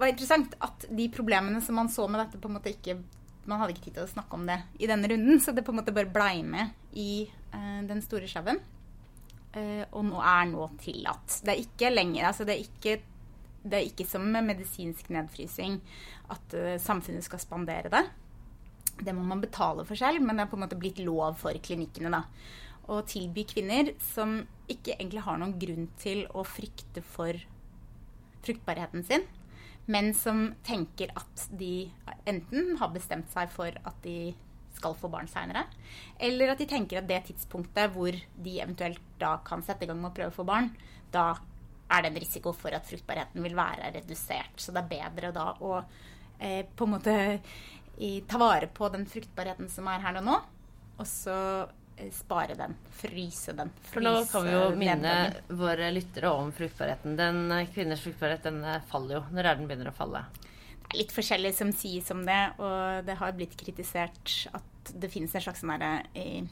var 0.00 0.10
interessant 0.10 0.54
at 0.64 0.86
de 0.88 1.06
problemene 1.12 1.60
som 1.62 1.78
man 1.78 1.90
så 1.92 2.06
med 2.08 2.22
dette, 2.22 2.40
på 2.40 2.50
en 2.50 2.56
måte 2.58 2.72
ikke 2.72 2.98
Man 3.50 3.60
hadde 3.60 3.74
ikke 3.74 3.88
tid 3.88 3.96
til 3.98 4.06
å 4.06 4.12
snakke 4.12 4.36
om 4.36 4.44
det 4.48 4.58
i 4.78 4.88
denne 4.90 5.08
runden, 5.10 5.40
så 5.42 5.54
det 5.56 5.64
på 5.66 5.72
en 5.74 5.80
måte 5.80 5.94
bare 5.96 6.12
blei 6.12 6.42
med 6.46 6.74
i 6.92 7.24
eh, 7.26 7.80
den 7.88 8.02
store 8.04 8.28
sjauen. 8.30 8.60
Eh, 9.56 9.82
og 9.90 10.04
nå 10.06 10.20
er 10.22 10.44
nå 10.46 10.68
tillatt. 10.78 11.40
Det 11.42 11.54
er 11.54 11.62
ikke 11.64 11.90
lenger 11.90 12.28
altså 12.28 12.46
det, 12.46 12.54
er 12.54 12.68
ikke, 12.68 13.09
det 13.62 13.76
er 13.76 13.88
ikke 13.90 14.06
som 14.08 14.24
med 14.32 14.46
medisinsk 14.48 15.10
nedfrysing 15.12 15.78
at 16.32 16.56
uh, 16.56 16.74
samfunnet 16.80 17.26
skal 17.26 17.42
spandere 17.42 17.92
det. 17.92 18.04
Det 19.00 19.14
må 19.16 19.24
man 19.24 19.42
betale 19.42 19.84
for 19.88 19.98
selv, 19.98 20.22
men 20.24 20.36
det 20.36 20.44
er 20.44 20.50
på 20.52 20.58
en 20.58 20.64
måte 20.64 20.78
blitt 20.80 21.00
lov 21.04 21.38
for 21.40 21.56
klinikkene. 21.56 22.12
da. 22.12 22.24
Å 22.90 23.00
tilby 23.08 23.44
kvinner 23.48 23.92
som 24.02 24.40
ikke 24.70 24.96
egentlig 24.96 25.24
har 25.26 25.40
noen 25.40 25.56
grunn 25.60 25.88
til 26.00 26.24
å 26.36 26.44
frykte 26.46 27.04
for 27.04 27.36
fruktbarheten 28.44 29.04
sin, 29.06 29.26
men 29.90 30.12
som 30.14 30.50
tenker 30.66 31.12
at 31.18 31.48
de 31.58 31.90
enten 32.28 32.76
har 32.80 32.92
bestemt 32.94 33.30
seg 33.32 33.50
for 33.52 33.74
at 33.74 34.00
de 34.04 34.32
skal 34.76 34.94
få 34.96 35.10
barn 35.12 35.28
seinere, 35.28 35.64
eller 36.22 36.52
at 36.52 36.60
de 36.60 36.68
tenker 36.70 37.00
at 37.00 37.08
det 37.08 37.24
tidspunktet 37.28 37.92
hvor 37.94 38.14
de 38.14 38.56
eventuelt 38.62 39.00
da 39.20 39.36
kan 39.44 39.64
sette 39.66 39.84
i 39.84 39.90
gang 39.90 39.98
med 40.00 40.12
å 40.12 40.16
prøve 40.16 40.32
å 40.32 40.38
få 40.38 40.46
barn, 40.48 40.70
da 41.12 41.34
er 41.90 42.02
det 42.02 42.12
en 42.12 42.22
risiko 42.22 42.52
for 42.56 42.74
at 42.76 42.86
fruktbarheten 42.86 43.42
vil 43.44 43.56
være 43.58 43.90
redusert. 43.98 44.56
Så 44.56 44.74
det 44.74 44.84
er 44.84 44.94
bedre 44.94 45.32
da 45.34 45.50
å 45.58 45.76
eh, 46.38 46.64
på 46.64 46.86
en 46.86 46.94
måte 46.96 47.16
i, 48.00 48.20
ta 48.20 48.38
vare 48.38 48.70
på 48.72 48.88
den 48.88 49.06
fruktbarheten 49.06 49.68
som 49.68 49.88
er 49.92 50.02
her 50.04 50.20
og 50.22 50.26
nå, 50.26 50.36
og 50.96 51.08
så 51.08 51.36
eh, 51.96 52.08
spare 52.14 52.56
den, 52.56 52.76
fryse 52.96 53.52
den. 53.56 53.72
For 53.90 54.04
nå 54.04 54.14
kan 54.30 54.46
vi 54.46 54.54
jo 54.54 54.62
minne 54.78 55.16
våre 55.48 55.90
lyttere 55.92 56.32
om 56.32 56.52
fruktbarheten. 56.56 57.18
Den 57.18 57.42
eh, 57.52 57.66
kvinners 57.74 58.04
fruktbarhet 58.06 58.46
den 58.48 58.62
eh, 58.64 58.80
faller 58.90 59.18
jo. 59.18 59.24
Når 59.34 59.50
er 59.50 59.60
den 59.60 59.68
begynner 59.68 59.92
å 59.92 59.96
falle? 59.96 60.24
Det 60.80 60.96
er 60.96 61.02
litt 61.04 61.14
forskjellig 61.14 61.52
som 61.54 61.74
sies 61.76 62.08
om 62.10 62.24
det, 62.26 62.40
og 62.58 63.04
det 63.06 63.14
har 63.20 63.36
blitt 63.36 63.52
kritisert 63.58 64.32
at 64.56 64.94
det 64.96 65.10
finnes 65.12 65.34
en 65.36 65.44
slags 65.44 65.60
sånn 65.62 65.74
derre 65.76 66.00
eh, 66.18 66.48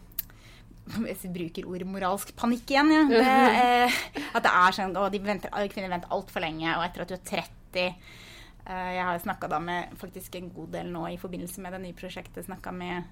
jeg 1.09 1.33
bruker 1.35 1.69
ordet 1.69 1.89
moralsk 1.89 2.33
panikk 2.39 2.73
igjen. 2.73 2.93
Ja. 2.95 3.05
Det, 3.11 3.21
eh, 3.65 4.01
at 4.33 4.47
det 4.47 4.55
er 4.63 4.79
sånn 4.79 4.97
å, 4.99 5.09
de 5.13 5.21
venter, 5.23 5.53
kvinner 5.73 5.93
venter 5.93 6.15
altfor 6.15 6.45
lenge, 6.45 6.73
og 6.77 6.87
etter 6.87 7.05
at 7.05 7.13
du 7.13 7.17
er 7.19 7.25
30 7.35 7.85
eh, 7.85 8.91
Jeg 8.97 9.07
har 9.11 9.23
snakka 9.23 9.51
da 9.51 9.63
med 9.63 9.97
faktisk 10.01 10.39
en 10.41 10.51
god 10.55 10.75
del 10.79 10.93
nå 10.95 11.07
i 11.13 11.21
forbindelse 11.21 11.65
med 11.65 11.77
det 11.77 11.83
nye 11.87 11.99
prosjektet 11.99 12.49
snakka 12.49 12.75
med 12.75 13.03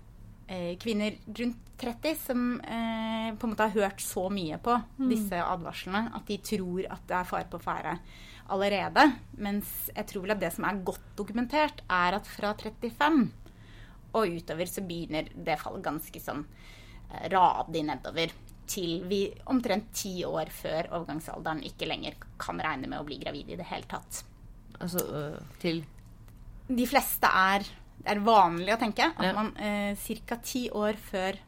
eh, 0.49 0.75
kvinner 0.83 1.19
rundt 1.27 1.73
30 1.81 2.17
som 2.17 2.47
eh, 2.61 3.35
på 3.37 3.47
en 3.47 3.53
måte 3.53 3.69
har 3.69 3.77
hørt 3.77 4.01
så 4.01 4.29
mye 4.33 4.57
på 4.63 4.79
disse 5.11 5.41
advarslene 5.43 6.07
at 6.17 6.25
de 6.29 6.39
tror 6.41 6.87
at 6.89 7.05
det 7.09 7.19
er 7.19 7.29
fare 7.29 7.51
på 7.53 7.61
ferde 7.61 7.99
allerede. 8.53 9.11
Mens 9.43 9.91
jeg 9.91 10.07
tror 10.09 10.25
vel 10.25 10.37
at 10.37 10.41
det 10.43 10.53
som 10.55 10.67
er 10.69 10.85
godt 10.87 11.11
dokumentert, 11.19 11.83
er 11.91 12.17
at 12.17 12.31
fra 12.31 12.55
35 12.55 13.27
og 14.17 14.39
utover 14.39 14.71
så 14.71 14.85
begynner 14.87 15.29
det 15.35 15.59
fallet 15.61 15.85
ganske 15.85 16.23
sånn 16.23 16.45
radig 17.33 17.85
nedover. 17.87 18.33
Til 18.67 19.05
vi 19.07 19.21
omtrent 19.47 19.93
ti 19.95 20.25
år 20.27 20.49
før 20.51 20.89
overgangsalderen 20.91 21.61
ikke 21.69 21.87
lenger 21.87 22.17
kan 22.43 22.59
regne 22.59 22.89
med 22.91 22.99
å 22.99 23.05
bli 23.07 23.19
gravid 23.23 23.53
i 23.55 23.59
det 23.61 23.67
hele 23.71 23.87
tatt. 23.87 24.25
Altså 24.81 25.05
øh, 25.07 25.37
til 25.63 25.85
De 26.69 26.85
fleste 26.91 27.25
er 27.31 27.63
Det 27.63 28.11
er 28.13 28.19
vanlig 28.27 28.75
å 28.75 28.79
tenke 28.81 29.07
at 29.07 29.23
Ja. 29.25 29.33
man 29.33 29.53
eh, 29.57 29.95
ca. 30.27 30.37
ti 30.43 30.69
år 30.71 30.99
før 30.99 31.39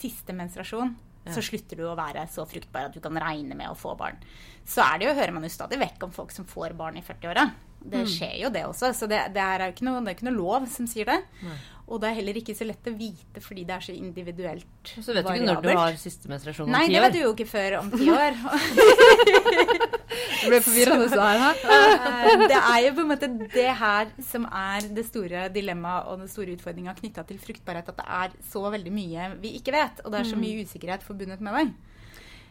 siste 0.00 0.32
menstruasjon 0.32 0.94
Ja. 1.26 1.32
så 1.34 1.42
slutter 1.44 1.76
du 1.76 1.82
å 1.90 1.96
være 1.98 2.22
så 2.32 2.46
fruktbar 2.48 2.86
at 2.86 2.94
du 2.94 3.00
kan 3.04 3.12
regne 3.20 3.54
med 3.54 3.68
å 3.68 3.74
få 3.76 3.92
barn. 3.98 4.16
Så 4.64 4.80
er 4.80 4.98
det 4.98 5.08
jo, 5.10 5.14
hører 5.18 5.32
man 5.36 5.42
jo 5.44 5.50
stadig 5.52 5.76
vekk 5.78 6.06
om 6.06 6.10
folk 6.14 6.30
som 6.32 6.46
får 6.48 6.72
barn 6.78 6.96
i 6.96 7.02
40-åra. 7.02 7.50
Det 7.80 8.04
skjer 8.12 8.36
jo 8.42 8.50
det 8.52 8.64
også. 8.68 8.92
Så 8.96 9.08
det, 9.10 9.20
det, 9.34 9.42
er 9.42 9.66
jo 9.66 9.74
ikke 9.74 10.14
ikke 10.14 10.28
noe 10.28 10.36
lov 10.36 10.66
som 10.70 10.88
sier 10.90 11.08
det. 11.08 11.20
Nei. 11.44 11.58
Og 11.90 11.98
det 11.98 12.06
er 12.06 12.16
heller 12.20 12.36
ikke 12.38 12.54
så 12.54 12.66
lett 12.68 12.86
å 12.86 12.92
vite 12.94 13.40
fordi 13.42 13.64
det 13.66 13.74
er 13.74 13.82
så 13.82 13.94
individuelt 13.96 14.92
Så 14.92 15.10
vet 15.10 15.26
du 15.26 15.30
ikke 15.32 15.48
når 15.48 15.64
du 15.64 15.70
har 15.74 15.96
siste 15.98 16.30
menstruasjon 16.30 16.68
om 16.68 16.70
ti 16.70 16.76
år? 16.76 16.84
Nei, 16.84 16.92
det 16.94 17.00
vet 17.02 17.16
du 17.16 17.18
jo 17.24 17.32
ikke 17.34 17.46
før 17.50 17.76
om 17.80 17.90
ti 17.96 18.06
år. 18.14 18.38
Det 20.40 20.48
ble 20.48 20.60
forvirrende 20.64 21.06
så 21.10 21.20
her. 21.20 21.58
Eh, 21.70 22.42
det 22.48 22.56
er 22.56 22.78
jo 22.86 22.92
på 22.96 23.02
en 23.02 23.10
måte 23.10 23.28
det 23.52 23.66
her 23.76 24.08
som 24.24 24.46
er 24.46 24.86
det 24.96 25.04
store 25.06 25.44
dilemmaet 25.52 26.08
og 26.08 26.22
den 26.22 26.30
store 26.32 26.54
utfordringa 26.56 26.94
knytta 26.96 27.26
til 27.28 27.38
fruktbarhet. 27.42 27.90
At 27.92 28.00
det 28.00 28.06
er 28.20 28.34
så 28.48 28.62
veldig 28.72 28.92
mye 28.94 29.28
vi 29.42 29.52
ikke 29.58 29.74
vet, 29.74 30.00
og 30.04 30.14
det 30.14 30.22
er 30.22 30.30
så 30.30 30.40
mye 30.40 30.64
usikkerhet 30.64 31.04
forbundet 31.06 31.44
med 31.44 31.58
det. 31.58 31.66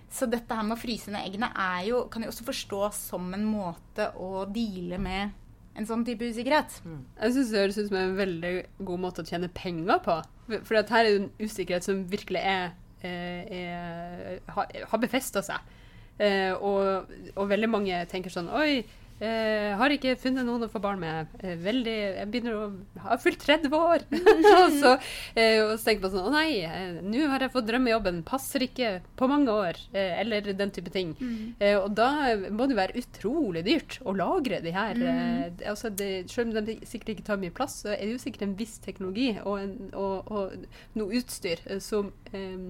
Så 0.09 0.25
dette 0.29 0.55
her 0.55 0.65
med 0.65 0.77
å 0.77 0.81
fryse 0.81 1.11
ned 1.13 1.27
eggene 1.27 1.51
jo, 1.85 2.03
kan 2.09 2.25
jo 2.25 2.31
også 2.31 2.47
forstås 2.47 3.03
som 3.11 3.29
en 3.35 3.45
måte 3.45 4.09
å 4.17 4.45
deale 4.49 4.97
med 5.01 5.35
en 5.79 5.87
sånn 5.87 6.03
type 6.07 6.27
usikkerhet. 6.27 6.79
Jeg 7.21 7.35
syns 7.35 7.51
det 7.53 7.61
høres 7.61 7.77
ut 7.77 7.89
som 7.91 7.99
en 7.99 8.15
veldig 8.17 8.53
god 8.89 9.03
måte 9.05 9.23
å 9.23 9.29
tjene 9.29 9.51
penger 9.53 10.01
på. 10.03 10.17
For 10.65 10.79
her 10.79 11.05
er 11.05 11.11
jo 11.11 11.19
en 11.21 11.29
usikkerhet 11.39 11.85
som 11.85 12.01
virkelig 12.09 12.41
er, 12.41 12.73
er, 13.05 13.53
er 13.61 14.41
har, 14.55 14.73
har 14.91 15.01
befesta 15.01 15.45
seg. 15.45 15.75
Eh, 16.19 16.51
og, 16.57 17.13
og 17.37 17.45
veldig 17.47 17.69
mange 17.71 18.01
tenker 18.11 18.33
sånn 18.33 18.49
Oi, 18.51 18.81
eh, 19.19 19.75
har 19.79 19.93
ikke 19.95 20.15
funnet 20.19 20.47
noen 20.47 20.65
å 20.65 20.69
få 20.71 20.81
barn 20.83 20.99
med. 21.01 21.31
Eh, 21.43 21.55
veldig, 21.59 21.95
Jeg 22.19 22.29
begynner 22.31 22.57
å 22.57 22.65
ha 23.05 23.17
fylt 23.21 23.41
30 23.43 23.75
år. 23.75 24.05
og, 24.55 24.75
så, 24.79 24.93
eh, 25.35 25.59
og 25.63 25.75
så 25.77 25.89
tenker 25.89 26.05
man 26.07 26.13
sånn 26.15 26.29
Å 26.29 26.33
nei, 26.33 27.01
nå 27.05 27.27
har 27.31 27.45
jeg 27.45 27.53
fått 27.55 27.67
drømmejobben. 27.69 28.21
Passer 28.27 28.65
ikke 28.65 28.93
på 29.19 29.29
mange 29.31 29.53
år. 29.53 29.79
Eller 29.93 30.51
den 30.53 30.71
type 30.75 30.91
ting. 30.93 31.15
Eh, 31.59 31.75
og 31.79 31.93
da 31.97 32.09
må 32.53 32.67
det 32.69 32.77
være 32.79 32.99
utrolig 33.01 33.63
dyrt 33.67 33.99
å 34.07 34.15
lagre 34.17 34.61
de 34.63 34.73
her. 34.75 34.99
eh, 34.99 35.69
altså 35.69 35.89
det, 35.89 36.29
selv 36.31 36.55
om 36.57 36.65
de 36.65 36.77
sikkert 36.88 37.15
ikke 37.15 37.27
tar 37.29 37.41
mye 37.41 37.53
plass, 37.55 37.81
så 37.83 37.93
er 37.95 38.05
det 38.05 38.13
jo 38.15 38.23
sikkert 38.23 38.47
en 38.47 38.57
viss 38.59 38.77
teknologi 38.83 39.31
og, 39.43 39.55
en, 39.61 39.75
og, 39.93 40.31
og 40.31 40.97
noe 40.99 41.19
utstyr 41.19 41.61
som 41.83 42.11
eh, 42.33 42.69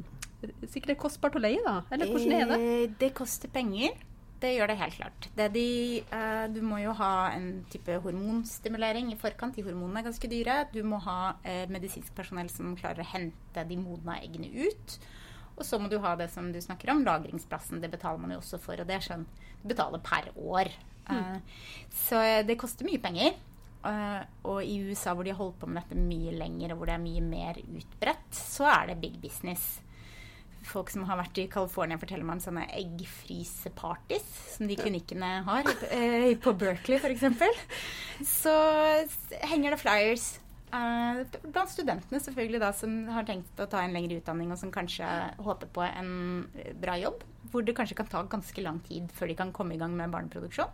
sikkert 0.69 0.95
er 0.95 0.99
kostbart 1.01 1.35
å 1.35 1.43
leie, 1.43 1.59
da. 1.65 1.81
Eller 1.91 2.09
hvordan 2.11 2.35
er 2.37 2.51
det? 2.53 2.59
Det 3.01 3.11
koster 3.17 3.51
penger. 3.51 3.97
Det 4.39 4.53
gjør 4.53 4.71
det 4.71 4.77
helt 4.79 4.95
klart. 4.95 5.27
Det 5.35 5.49
de, 5.51 5.67
eh, 6.15 6.45
du 6.53 6.61
må 6.63 6.79
jo 6.79 6.93
ha 6.95 7.31
en 7.35 7.65
type 7.71 7.97
hormonstimulering 8.05 9.11
i 9.11 9.17
forkant. 9.19 9.55
De 9.55 9.65
hormonene 9.67 9.99
er 9.99 10.07
ganske 10.07 10.29
dyre. 10.31 10.61
Du 10.71 10.79
må 10.87 11.01
ha 11.03 11.35
eh, 11.43 11.65
medisinsk 11.71 12.13
personell 12.15 12.51
som 12.53 12.77
klarer 12.79 13.03
å 13.03 13.09
hente 13.11 13.65
de 13.67 13.79
modna 13.79 14.15
eggene 14.23 14.47
ut. 14.47 14.99
Og 15.59 15.65
så 15.67 15.75
må 15.81 15.91
du 15.91 15.97
ha 15.99 16.15
det 16.15 16.29
som 16.31 16.53
du 16.53 16.61
snakker 16.63 16.93
om, 16.93 17.03
lagringsplassen. 17.03 17.81
Det 17.83 17.91
betaler 17.91 18.23
man 18.23 18.31
jo 18.31 18.39
også 18.39 18.61
for. 18.63 18.79
Og 18.79 18.87
det 18.87 18.95
er 18.95 19.07
sånn 19.09 19.27
du 19.59 19.67
betaler 19.73 19.99
per 19.99 20.31
år. 20.39 20.71
Eh, 21.09 21.37
så 21.91 22.23
eh, 22.23 22.45
det 22.47 22.59
koster 22.61 22.87
mye 22.87 23.03
penger. 23.03 23.35
Eh, 23.89 24.21
og 24.47 24.63
i 24.63 24.79
USA 24.87 25.13
hvor 25.15 25.27
de 25.27 25.33
har 25.33 25.39
holdt 25.39 25.59
på 25.59 25.67
med 25.67 25.81
dette 25.81 25.99
mye 25.99 26.31
lenger, 26.35 26.73
og 26.73 26.79
hvor 26.79 26.91
det 26.91 26.95
er 26.95 27.03
mye 27.03 27.25
mer 27.27 27.59
utbredt, 27.63 28.31
så 28.35 28.67
er 28.71 28.91
det 28.91 29.01
big 29.03 29.19
business 29.19 29.81
folk 30.67 30.91
som 30.93 31.05
har 31.09 31.19
vært 31.21 31.39
i 31.41 31.47
California, 31.51 31.99
forteller 32.01 32.27
meg 32.27 32.39
om 32.39 32.43
sånne 32.43 32.65
eggfrysepartys 32.77 34.27
som 34.57 34.67
de 34.69 34.77
klinikkene 34.79 35.31
har. 35.47 35.69
eh, 35.91 36.35
På 36.41 36.53
Berkeley 36.53 36.99
f.eks. 36.99 37.25
Så 38.27 38.53
henger 39.49 39.75
det 39.75 39.81
flyers. 39.81 40.39
uh, 40.69 41.23
blant 41.49 41.71
studentene 41.71 42.19
selvfølgelig 42.21 42.59
da, 42.61 42.73
som 42.77 43.07
har 43.09 43.25
tenkt 43.25 43.57
å 43.57 43.65
ta 43.69 43.81
en 43.81 43.95
lengre 43.95 44.19
utdanning, 44.19 44.51
og 44.51 44.59
som 44.61 44.73
kanskje 44.73 45.07
håper 45.41 45.71
på 45.73 45.81
en 45.87 46.11
bra 46.81 46.97
jobb. 46.99 47.23
Hvor 47.49 47.65
det 47.65 47.73
kanskje 47.77 47.97
kan 47.97 48.11
ta 48.11 48.21
ganske 48.29 48.61
lang 48.61 48.77
tid 48.85 49.09
før 49.15 49.31
de 49.31 49.39
kan 49.39 49.53
komme 49.55 49.73
i 49.73 49.81
gang 49.81 49.95
med 49.97 50.11
barneproduksjon. 50.13 50.69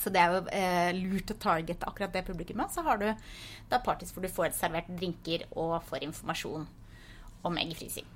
Så 0.00 0.12
det 0.14 0.20
er 0.22 0.32
jo 0.32 0.44
eh, 0.54 0.92
lurt 0.96 1.32
å 1.34 1.40
targete 1.42 1.88
akkurat 1.88 2.12
det 2.14 2.22
publikummet. 2.28 2.70
Så 2.72 2.84
har 2.86 3.00
du 3.00 3.08
da 3.68 3.80
parties 3.82 4.14
hvor 4.14 4.24
du 4.24 4.30
får 4.32 4.54
servert 4.56 4.88
drinker 4.94 5.48
og 5.50 5.80
får 5.88 6.06
informasjon 6.06 6.68
om 7.42 7.58
eggfrysing. 7.60 8.06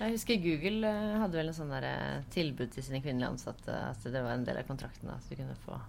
Jeg 0.00 0.14
husker 0.16 0.40
Google 0.40 0.88
eh, 0.88 1.16
hadde 1.20 1.36
vel 1.36 1.50
en 1.52 1.56
sånn 1.56 1.72
der, 1.74 1.84
eh, 1.90 2.20
tilbud 2.32 2.70
til 2.72 2.82
sine 2.86 3.02
kvinnelige 3.04 3.34
ansatte 3.34 3.74
at 3.90 4.04
det 4.08 4.22
var 4.24 4.32
en 4.38 4.44
del 4.48 4.56
av 4.62 4.68
kontrakten. 4.70 5.10
At 5.12 5.26
du 5.28 5.36
kunne 5.36 5.56
få 5.66 5.80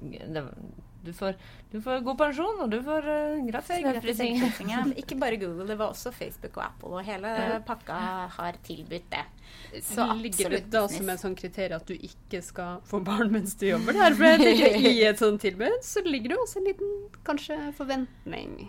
det, 0.00 0.40
var- 0.42 0.54
du, 1.02 1.12
får, 1.16 1.34
du 1.72 1.80
får 1.82 2.02
god 2.06 2.16
pensjon, 2.20 2.58
og 2.62 2.70
du 2.70 2.76
får 2.84 3.06
uh, 3.08 3.40
gratis 3.48 4.20
ja. 4.68 4.82
Ikke 5.02 5.16
bare 5.18 5.36
Google, 5.40 5.66
det 5.66 5.76
var 5.80 5.90
også 5.94 6.12
Facebook 6.14 6.56
og 6.60 6.64
Apple, 6.66 6.90
og 7.00 7.04
hele 7.08 7.26
Ja. 7.26 7.58
pakka 7.66 7.96
har 8.36 8.58
tilbudt 8.66 9.08
det. 9.10 9.24
Så 9.82 10.06
Ligger 10.20 10.50
det 10.54 10.62
da 10.70 10.82
business. 10.86 10.96
som 11.00 11.08
et 11.14 11.20
sånn 11.24 11.36
kriterium 11.40 11.80
at 11.80 11.86
du 11.90 11.94
ikke 11.96 12.42
skal 12.44 12.80
få 12.86 13.00
barn 13.04 13.32
mens 13.32 13.54
du 13.58 13.66
jobber 13.70 13.96
der? 13.98 14.14
For 14.14 14.24
jeg 14.30 14.40
tenker 14.44 14.90
I 14.92 14.96
et 15.10 15.18
sånt 15.22 15.40
tilbud 15.42 15.80
så 15.82 16.04
ligger 16.06 16.34
det 16.36 16.38
også 16.44 16.60
en 16.62 16.68
liten 16.70 16.94
kanskje 17.26 17.58
forventning. 17.76 18.68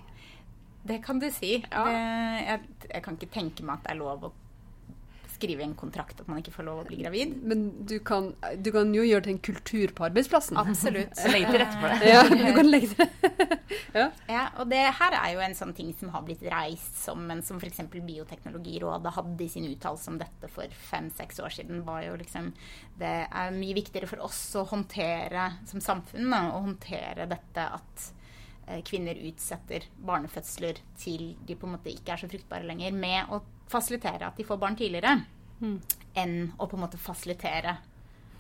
Det 0.88 1.03
kan 1.05 1.20
du 1.22 1.29
si. 1.29 1.60
Ja. 1.70 1.84
Det, 1.86 1.98
jeg, 2.48 2.62
jeg 2.96 3.03
kan 3.05 3.17
ikke 3.20 3.34
tenke 3.38 3.63
meg 3.67 3.77
at 3.77 3.84
det 3.86 3.93
er 3.93 4.00
lov 4.01 4.25
å 4.25 4.31
skrive 5.41 5.63
i 5.63 5.67
en 5.67 5.75
kontrakt 5.77 6.21
at 6.21 6.29
man 6.29 6.41
ikke 6.41 6.53
får 6.53 6.67
lov 6.67 6.83
å 6.83 6.88
bli 6.88 7.01
gravid. 7.01 7.33
Men 7.41 7.65
du 7.89 7.98
kan, 8.05 8.31
du 8.62 8.71
kan 8.74 8.93
jo 8.93 9.05
gjøre 9.05 9.25
det 9.25 9.29
til 9.31 9.36
en 9.36 9.43
kultur 9.50 9.93
på 9.98 10.05
arbeidsplassen. 10.07 10.60
Absolutt. 10.62 11.24
legge 11.33 11.50
til 11.50 11.63
rette 11.63 11.81
for 11.81 11.95
det. 11.95 12.12
Ja, 12.12 12.24
du 12.29 12.45
kan 12.60 12.69
legge 12.69 12.93
det. 13.00 13.10
Ja, 14.27 14.45
og 14.60 14.67
det 14.71 14.81
her 14.98 15.15
er 15.15 15.33
jo 15.33 15.41
en 15.43 15.55
sånn 15.55 15.74
ting 15.75 15.91
som 15.98 16.12
har 16.13 16.24
blitt 16.27 16.43
reist 16.51 16.98
som, 17.00 17.21
men 17.27 17.41
som 17.45 17.60
f.eks. 17.60 17.81
Bioteknologirådet 17.91 19.13
hadde 19.15 19.45
i 19.45 19.50
sin 19.51 19.67
uttalelse 19.69 20.12
om 20.12 20.19
dette 20.19 20.50
for 20.51 20.71
fem-seks 20.91 21.39
år 21.43 21.55
siden, 21.55 21.83
var 21.88 22.03
jo 22.05 22.17
liksom 22.19 22.51
Det 23.00 23.13
er 23.27 23.55
mye 23.55 23.75
viktigere 23.77 24.10
for 24.12 24.24
oss 24.27 24.39
å 24.60 24.65
håndtere 24.69 25.48
som 25.69 25.83
samfunn 25.83 26.31
da, 26.31 26.43
å 26.55 26.63
håndtere 26.67 27.29
dette 27.31 27.67
at 27.79 28.10
kvinner 28.88 29.20
utsetter 29.28 29.86
barnefødsler 30.06 30.82
til 31.00 31.32
de 31.48 31.58
på 31.58 31.68
en 31.68 31.75
måte 31.75 31.92
ikke 31.94 32.16
er 32.16 32.22
så 32.22 32.30
fruktbare 32.32 32.68
lenger, 32.68 32.96
med 32.96 33.32
å 33.34 33.42
fasilitere 33.72 34.28
at 34.28 34.38
de 34.40 34.46
får 34.48 34.60
barn 34.62 34.78
tidligere, 34.80 35.16
enn 35.62 36.38
å 36.58 36.68
på 36.68 36.78
en 36.78 36.86
måte 36.86 37.00
fasilitere 37.01 37.75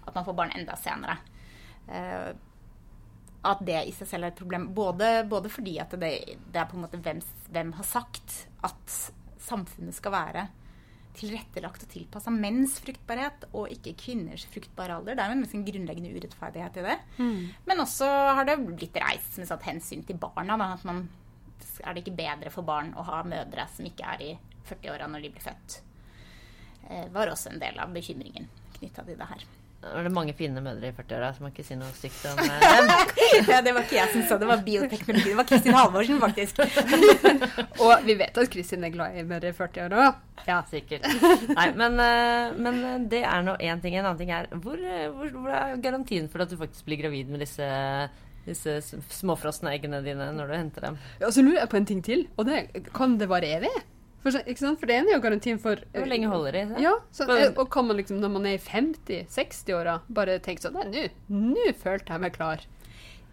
at 0.01 0.15
man 0.15 0.25
får 0.25 0.37
barn 0.37 0.55
enda 0.57 0.77
senere. 0.79 1.19
Uh, 1.87 2.31
at 3.47 3.61
det 3.65 3.79
i 3.89 3.93
seg 3.95 4.09
selv 4.09 4.27
er 4.27 4.33
et 4.33 4.37
problem. 4.37 4.67
Både, 4.77 5.09
både 5.29 5.49
fordi 5.49 5.77
at 5.81 5.93
det, 5.97 6.11
det 6.53 6.61
er 6.61 6.67
på 6.69 6.77
en 6.77 6.85
måte 6.85 6.99
hvem, 7.01 7.21
hvem 7.49 7.71
har 7.77 7.87
sagt 7.89 8.35
at 8.65 8.97
samfunnet 9.41 9.97
skal 9.97 10.13
være 10.13 10.43
tilrettelagt 11.17 11.85
og 11.85 11.91
tilpassa 11.91 12.31
menns 12.33 12.77
fruktbarhet 12.83 13.47
og 13.51 13.71
ikke 13.73 13.95
kvinners 13.99 14.45
fruktbare 14.51 14.97
alder. 14.97 15.17
Det 15.17 15.23
er 15.23 15.31
jo 15.31 15.37
en 15.37 15.43
liksom 15.45 15.65
grunnleggende 15.67 16.13
urettferdighet 16.15 16.79
i 16.81 16.85
det. 16.87 16.97
Men 17.67 17.83
også 17.83 18.07
har 18.37 18.47
det 18.47 18.57
blitt 18.65 18.99
reist 19.03 19.39
med 19.41 19.49
satt 19.49 19.67
hensyn 19.67 20.05
til 20.07 20.19
barna. 20.21 20.57
Da, 20.61 20.71
at 20.77 20.85
man, 20.87 21.05
er 21.83 21.93
det 21.93 22.05
ikke 22.05 22.17
bedre 22.19 22.53
for 22.53 22.67
barn 22.67 22.93
å 22.95 23.05
ha 23.07 23.23
mødre 23.27 23.67
som 23.75 23.87
ikke 23.87 24.13
er 24.15 24.25
i 24.29 24.31
40-åra 24.69 25.09
når 25.11 25.25
de 25.25 25.33
blir 25.35 25.47
født? 25.47 25.81
Eh, 26.89 27.07
var 27.13 27.31
også 27.31 27.51
en 27.51 27.61
del 27.61 27.79
av 27.79 27.93
bekymringen 27.93 28.49
knytta 28.77 29.05
til 29.05 29.19
det 29.19 29.27
her. 29.29 29.49
Var 29.81 30.03
det 30.05 30.11
mange 30.13 30.33
fine 30.37 30.61
mødre 30.61 30.91
i 30.91 30.93
40-åra 30.93 31.31
som 31.33 31.47
ikke 31.47 31.63
sier 31.65 31.79
noe 31.79 31.89
stygt 31.97 32.21
om 32.29 32.37
eh, 32.43 32.65
dem? 32.77 32.91
ja, 33.49 33.61
det 33.65 33.71
var 33.73 33.87
ikke 33.87 33.97
jeg 33.97 34.11
som 34.13 34.25
sa 34.29 34.37
det, 34.37 34.49
var 34.51 34.61
bioteknologi. 34.65 35.31
Det 35.31 35.37
var 35.39 35.47
Kristin 35.49 35.73
Halvorsen, 35.73 36.19
faktisk. 36.21 36.61
Og 37.83 38.05
vi 38.05 38.15
vet 38.19 38.37
at 38.43 38.51
Kristin 38.53 38.85
er 38.85 38.93
glad 38.93 39.17
i 39.17 39.23
mødre 39.25 39.49
i 39.49 39.55
40-åra. 39.57 40.11
Ja, 40.45 40.59
sikkert. 40.69 41.07
Nei, 41.49 41.67
men, 41.77 41.97
eh, 42.01 42.53
men 42.61 43.07
det 43.09 43.23
er 43.25 43.45
nå 43.45 43.55
én 43.57 43.81
ting. 43.81 43.97
En 43.97 44.05
annen 44.05 44.21
ting 44.21 44.33
er 44.37 44.51
hvor, 44.53 44.77
eh, 44.77 45.07
hvor, 45.15 45.33
hvor 45.33 45.55
er 45.57 45.79
garantien 45.81 46.29
for 46.29 46.45
at 46.45 46.53
du 46.53 46.59
faktisk 46.61 46.85
blir 46.85 47.01
gravid 47.01 47.33
med 47.33 47.41
disse, 47.41 47.71
disse 48.45 48.77
småfrosne 49.17 49.73
eggene 49.73 50.03
dine 50.05 50.29
når 50.37 50.53
du 50.53 50.57
henter 50.59 50.91
dem? 50.91 51.01
Ja, 51.23 51.33
så 51.33 51.41
lurer 51.41 51.63
jeg 51.63 51.73
på 51.73 51.81
en 51.81 51.89
ting 51.89 52.05
til, 52.05 52.27
og 52.37 52.45
det 52.49 52.67
kan 52.93 53.17
det 53.17 53.31
vare 53.33 53.49
evig? 53.57 53.73
For, 54.21 54.37
ikke 54.45 54.61
sant? 54.61 54.77
For 54.77 54.89
det 54.89 54.99
ene 54.99 55.09
er 55.09 55.17
jo 55.17 55.23
garantien 55.23 55.57
for 55.61 55.81
Hvor 55.95 56.09
lenge 56.09 56.29
holder 56.29 56.57
de? 56.59 56.81
Ja, 56.83 56.93
så, 57.15 57.25
og 57.49 57.63
kan 57.73 57.87
man 57.87 57.97
liksom 57.97 58.19
når 58.21 58.33
man 58.35 58.45
er 58.45 58.59
i 58.59 58.61
50-60-åra 58.61 59.95
bare 60.13 60.37
tenke 60.45 60.61
sånn 60.67 60.77
Nei, 60.77 61.07
nå 61.33 61.71
følte 61.81 62.13
jeg 62.13 62.21
meg 62.21 62.35
klar. 62.37 62.67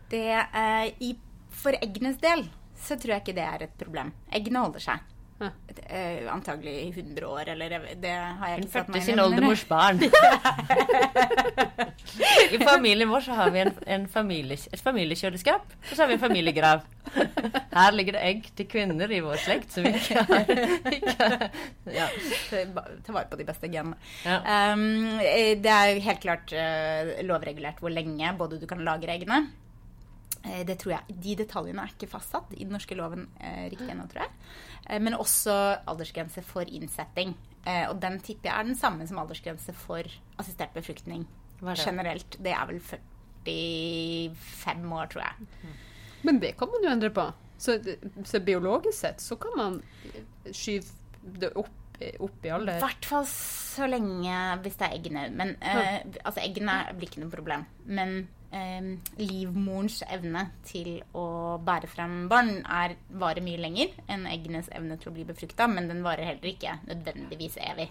Det, 0.08 0.24
eh, 0.32 0.86
i, 1.04 1.12
for 1.52 1.76
eggenes 1.84 2.16
del 2.22 2.46
så 2.78 2.96
tror 2.96 3.16
jeg 3.16 3.26
ikke 3.26 3.36
det 3.36 3.44
er 3.44 3.66
et 3.66 3.78
problem. 3.80 4.14
Eggene 4.32 4.62
holder 4.64 4.84
seg. 4.84 5.06
Ja. 5.38 5.50
Eh, 5.86 6.34
antagelig 6.34 6.72
i 6.82 6.88
100 6.90 7.26
år, 7.26 7.48
eller 7.48 7.70
det 8.02 8.10
har 8.10 8.48
jeg 8.50 8.58
ikke 8.58 8.72
satt 8.72 8.88
fødte 8.88 9.02
sin 9.06 9.20
oldemors 9.22 9.62
barn. 9.68 10.00
I 12.54 12.58
familien 12.58 13.08
vår 13.08 13.20
så 13.28 13.36
har 13.38 13.52
vi 13.54 13.60
en, 13.62 13.70
en 13.86 14.08
familie, 14.10 14.58
et 14.72 14.82
familiekjøleskap, 14.82 15.62
og 15.62 15.92
så 15.92 16.02
har 16.02 16.10
vi 16.10 16.16
en 16.16 16.24
familiegrav. 16.24 16.82
Her 17.70 17.94
ligger 17.94 18.18
det 18.18 18.24
egg 18.26 18.48
til 18.58 18.66
kvinner 18.72 19.14
i 19.14 19.20
vår 19.24 19.38
slekt 19.44 19.76
som 19.76 19.86
vi 19.86 19.94
ikke 19.94 20.24
har 20.26 20.50
ikke, 20.98 21.50
ja. 21.94 22.08
Ta 22.50 23.14
vare 23.14 23.28
på 23.30 23.38
de 23.38 23.46
beste 23.48 23.70
genene. 23.70 23.96
Ja. 24.26 24.40
Um, 24.74 25.22
eh, 25.22 25.54
det 25.62 25.72
er 25.72 26.02
helt 26.04 26.24
klart 26.24 26.52
uh, 26.52 27.14
lovregulert 27.28 27.78
hvor 27.82 27.94
lenge 27.94 28.34
både 28.38 28.58
du 28.58 28.66
kan 28.66 28.82
lagre 28.84 29.14
eggene. 29.14 29.44
Uh, 30.42 30.64
det 30.66 30.80
tror 30.82 30.98
jeg, 30.98 31.20
De 31.22 31.38
detaljene 31.44 31.86
er 31.86 31.94
ikke 31.94 32.10
fastsatt 32.10 32.50
i 32.56 32.64
den 32.64 32.74
norske 32.74 32.98
loven 32.98 33.28
uh, 33.38 33.64
riktig 33.70 33.92
ennå, 33.94 34.08
tror 34.10 34.26
jeg. 34.26 34.34
Eh, 34.86 35.00
men 35.02 35.14
også 35.18 35.54
aldersgrense 35.88 36.42
for 36.46 36.62
innsetting. 36.68 37.34
Eh, 37.66 37.84
og 37.90 37.98
den 38.00 38.20
tipper 38.24 38.50
jeg 38.50 38.54
er 38.60 38.68
den 38.70 38.78
samme 38.78 39.06
som 39.08 39.18
aldersgrense 39.18 39.74
for 39.76 40.06
assistert 40.38 40.72
befruktning 40.76 41.26
det? 41.60 41.74
generelt. 41.82 42.36
Det 42.38 42.52
er 42.54 42.66
vel 42.70 42.80
45 43.48 44.92
år, 44.94 45.10
tror 45.12 45.24
jeg. 45.24 45.48
Men 46.26 46.40
det 46.42 46.54
kan 46.58 46.70
man 46.72 46.84
jo 46.84 46.92
endre 46.92 47.10
på. 47.14 47.26
Så, 47.58 47.78
så 48.24 48.38
biologisk 48.44 48.98
sett 49.00 49.20
så 49.22 49.36
kan 49.40 49.56
man 49.58 49.80
skyve 50.54 50.86
det 51.42 51.50
opp, 51.58 51.72
opp 52.22 52.44
i 52.46 52.48
I 52.48 52.52
alder. 52.54 52.78
hvert 52.78 53.08
fall 53.10 53.24
så 53.26 53.88
lenge 53.90 54.36
hvis 54.62 54.76
det 54.78 54.86
er 54.86 54.94
eggene. 54.98 55.24
Men 55.34 55.56
eh, 55.60 56.00
altså 56.22 56.44
eggene 56.44 56.76
blir 56.94 57.10
ikke 57.10 57.24
noe 57.24 57.34
problem. 57.34 57.64
Men 57.86 58.20
livmorens 58.50 60.00
evne 60.08 60.46
til 60.64 61.02
å 61.16 61.58
bære 61.60 61.90
frem 61.92 62.14
barn 62.30 62.62
er, 62.64 62.94
varer 63.20 63.44
mye 63.44 63.60
lenger 63.60 63.92
enn 64.08 64.24
eggenes 64.30 64.70
evne 64.72 64.96
til 64.96 65.10
å 65.10 65.16
bli 65.18 65.26
befrukta, 65.28 65.66
men 65.68 65.90
den 65.90 66.00
varer 66.06 66.30
heller 66.30 66.48
ikke 66.48 66.78
nødvendigvis 66.86 67.58
evig. 67.60 67.90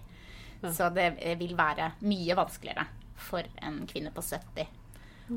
Så 0.73 0.89
det 0.95 1.11
vil 1.37 1.53
være 1.57 1.91
mye 2.01 2.37
vanskeligere 2.39 2.87
for 3.27 3.45
en 3.61 3.83
kvinne 3.89 4.09
på 4.13 4.23
70 4.25 4.65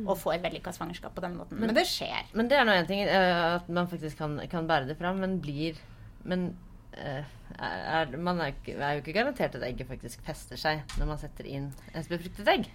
å 0.07 0.15
få 0.15 0.35
et 0.35 0.43
vellykka 0.45 0.73
svangerskap 0.75 1.15
på 1.17 1.23
den 1.25 1.37
måten. 1.39 1.59
Men, 1.61 1.75
det 1.75 1.87
skjer. 1.91 2.29
Men 2.37 2.51
det 2.51 2.59
er 2.59 2.67
nå 2.67 2.77
én 2.79 2.89
ting 2.89 3.03
eh, 3.03 3.45
at 3.57 3.69
man 3.73 3.89
faktisk 3.91 4.21
kan, 4.21 4.39
kan 4.51 4.69
bære 4.71 4.91
det 4.91 4.99
fram, 5.01 5.19
men 5.23 5.41
blir 5.43 5.79
Men 6.23 6.51
eh, 6.93 7.25
er, 7.59 8.17
man 8.17 8.41
er, 8.45 8.55
er 8.77 8.97
jo 8.97 9.03
ikke 9.03 9.17
garantert 9.17 9.57
at 9.57 9.65
egget 9.67 9.89
faktisk 9.89 10.23
fester 10.23 10.61
seg 10.61 10.85
når 11.01 11.09
man 11.09 11.21
setter 11.21 11.49
inn 11.49 11.71
et 11.95 12.11
befruktet 12.11 12.49
egg. 12.53 12.69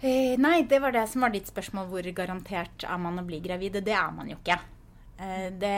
Eh, 0.00 0.34
nei, 0.40 0.62
det 0.68 0.80
var 0.82 0.92
det 0.92 1.06
som 1.08 1.24
var 1.24 1.32
ditt 1.34 1.48
spørsmål. 1.48 1.88
Hvor 1.90 2.08
garantert 2.16 2.84
er 2.84 3.00
man 3.00 3.20
å 3.20 3.26
bli 3.26 3.40
gravid? 3.44 3.80
Det 3.84 3.94
er 3.96 4.10
man 4.14 4.30
jo 4.30 4.38
ikke. 4.40 4.58
Eh, 5.18 5.50
det, 5.54 5.76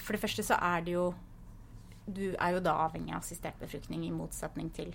for 0.00 0.16
det 0.16 0.22
første 0.22 0.44
så 0.44 0.58
er 0.60 0.84
det 0.84 0.92
jo 0.98 1.14
Du 2.04 2.34
er 2.36 2.50
jo 2.52 2.60
da 2.60 2.74
avhengig 2.84 3.14
av 3.14 3.22
assistert 3.22 3.56
befruktning, 3.56 4.02
i 4.04 4.12
motsetning 4.12 4.68
til 4.76 4.90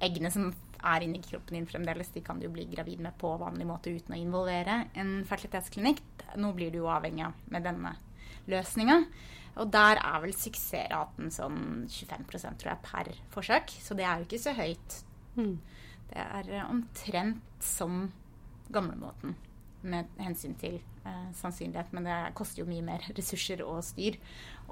eggene 0.00 0.30
som 0.32 0.46
er 0.80 1.04
inni 1.04 1.20
kroppen 1.20 1.58
din 1.58 1.66
fremdeles. 1.68 2.08
De 2.14 2.22
kan 2.24 2.38
du 2.40 2.46
jo 2.46 2.52
bli 2.54 2.64
gravid 2.70 3.02
med 3.04 3.12
på 3.20 3.28
vanlig 3.40 3.66
måte 3.68 3.92
uten 3.92 4.14
å 4.16 4.20
involvere 4.20 4.86
en 4.96 5.18
fertilitetsklinikk. 5.28 6.00
Nå 6.40 6.52
blir 6.56 6.72
du 6.72 6.78
jo 6.80 6.88
avhengig 6.88 7.26
av 7.26 7.36
med 7.52 7.64
denne 7.68 7.92
løsninga. 8.48 9.02
Og 9.60 9.68
der 9.70 10.00
er 10.00 10.22
vel 10.24 10.32
suksessraten 10.34 11.28
sånn 11.30 11.58
25% 11.92 12.58
tror 12.60 12.72
jeg, 12.72 12.82
per 12.88 13.12
forsøk. 13.36 13.76
Så 13.84 13.94
det 13.94 14.08
er 14.08 14.18
jo 14.22 14.28
ikke 14.28 14.42
så 14.42 14.56
høyt. 14.56 14.96
Det 16.08 16.24
er 16.24 16.50
eh, 16.56 16.70
omtrent 16.70 17.53
som 17.64 18.06
gamlemåten 18.74 19.34
med 19.84 20.08
hensyn 20.16 20.54
til 20.56 20.78
eh, 21.04 21.24
sannsynlighet. 21.36 21.90
Men 21.92 22.06
det 22.08 22.18
koster 22.38 22.62
jo 22.62 22.68
mye 22.70 22.84
mer 22.86 23.02
ressurser 23.16 23.60
og 23.66 23.82
styr 23.84 24.16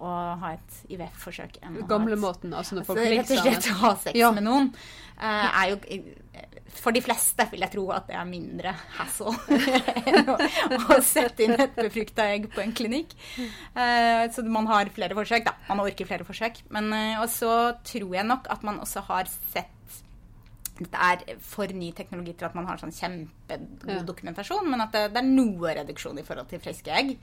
å 0.02 0.08
ha 0.40 0.54
et 0.56 0.76
IVF-forsøk 0.88 1.58
enn 1.62 1.74
Gamlemåten, 1.90 2.54
altså 2.56 2.78
når 2.78 2.86
folk 2.88 2.98
Altså, 3.02 3.10
ligger 3.12 3.26
rett 3.26 3.34
og 3.36 3.42
slett 3.44 3.66
å 3.74 3.80
ha 3.82 3.90
sex 4.00 4.16
Ja. 4.16 4.30
med 4.32 4.46
noen 4.46 4.70
eh, 5.20 5.58
er 5.60 5.74
jo 5.74 5.76
For 6.80 6.96
de 6.96 7.02
fleste 7.04 7.44
vil 7.52 7.60
jeg 7.60 7.74
tro 7.74 7.84
at 7.92 8.08
det 8.08 8.16
er 8.16 8.24
mindre 8.30 8.72
hassle 8.96 9.34
enn 10.08 10.32
å, 10.32 10.38
å 10.96 10.96
sette 11.04 11.44
inn 11.44 11.52
et 11.60 11.76
befrukta 11.76 12.24
egg 12.32 12.48
på 12.54 12.64
en 12.64 12.72
klinikk. 12.72 13.12
Eh, 13.76 14.24
så 14.32 14.46
man 14.48 14.66
har 14.72 14.88
flere 14.96 15.14
forsøk, 15.18 15.44
da. 15.50 15.52
Man 15.68 15.84
orker 15.84 16.08
flere 16.08 16.24
forsøk. 16.24 16.62
Men 16.72 16.88
eh, 16.96 17.20
og 17.20 17.28
så 17.30 17.52
tror 17.84 18.16
jeg 18.16 18.24
nok 18.32 18.48
at 18.56 18.64
man 18.64 18.80
også 18.80 19.04
har 19.12 19.28
sett 19.52 19.68
dette 20.78 20.96
er 20.98 21.36
for 21.44 21.66
ny 21.76 21.90
teknologi 21.92 22.32
til 22.34 22.46
at 22.48 22.54
man 22.56 22.66
har 22.66 22.78
sånn 22.80 22.94
kjempegod 22.94 23.88
Ja. 23.90 24.02
dokumentasjon, 24.08 24.68
men 24.70 24.80
at 24.80 24.92
det, 24.92 25.02
det 25.14 25.20
er 25.22 25.28
noe 25.28 25.74
reduksjon 25.76 26.18
i 26.18 26.22
forhold 26.26 26.48
til 26.48 26.60
friske 26.64 26.90
egg. 26.90 27.16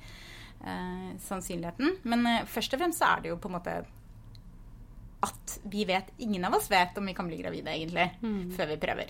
Eh, 0.59 1.15
sannsynligheten. 1.23 1.97
Men 2.03 2.25
eh, 2.27 2.45
først 2.45 2.73
og 2.75 2.79
fremst 2.83 2.99
så 2.99 3.15
er 3.17 3.21
det 3.23 3.29
jo 3.33 3.37
på 3.41 3.47
en 3.49 3.55
måte 3.57 3.77
at 5.21 5.59
vi 5.67 5.83
vet 5.87 6.13
Ingen 6.23 6.45
av 6.47 6.53
oss 6.55 6.69
vet 6.71 6.97
om 6.97 7.05
vi 7.09 7.13
kan 7.13 7.27
bli 7.27 7.41
gravide, 7.41 7.67
egentlig, 7.73 8.05
før 8.55 8.67
vi 8.71 8.77
prøver. 8.79 9.09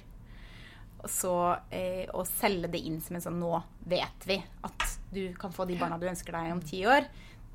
Så 1.08 1.32
eh, 1.72 2.08
å 2.12 2.24
selge 2.28 2.68
det 2.74 2.82
inn 2.84 2.98
som 3.02 3.16
en 3.16 3.22
sånn 3.24 3.38
Nå 3.40 3.54
vet 3.88 4.26
vi 4.28 4.36
at 4.68 4.88
du 5.14 5.34
kan 5.40 5.54
få 5.56 5.66
de 5.70 5.78
barna 5.80 5.98
du 6.02 6.08
ønsker 6.10 6.34
deg 6.36 6.52
om 6.52 6.62
ti 6.66 6.82
år. 6.90 7.06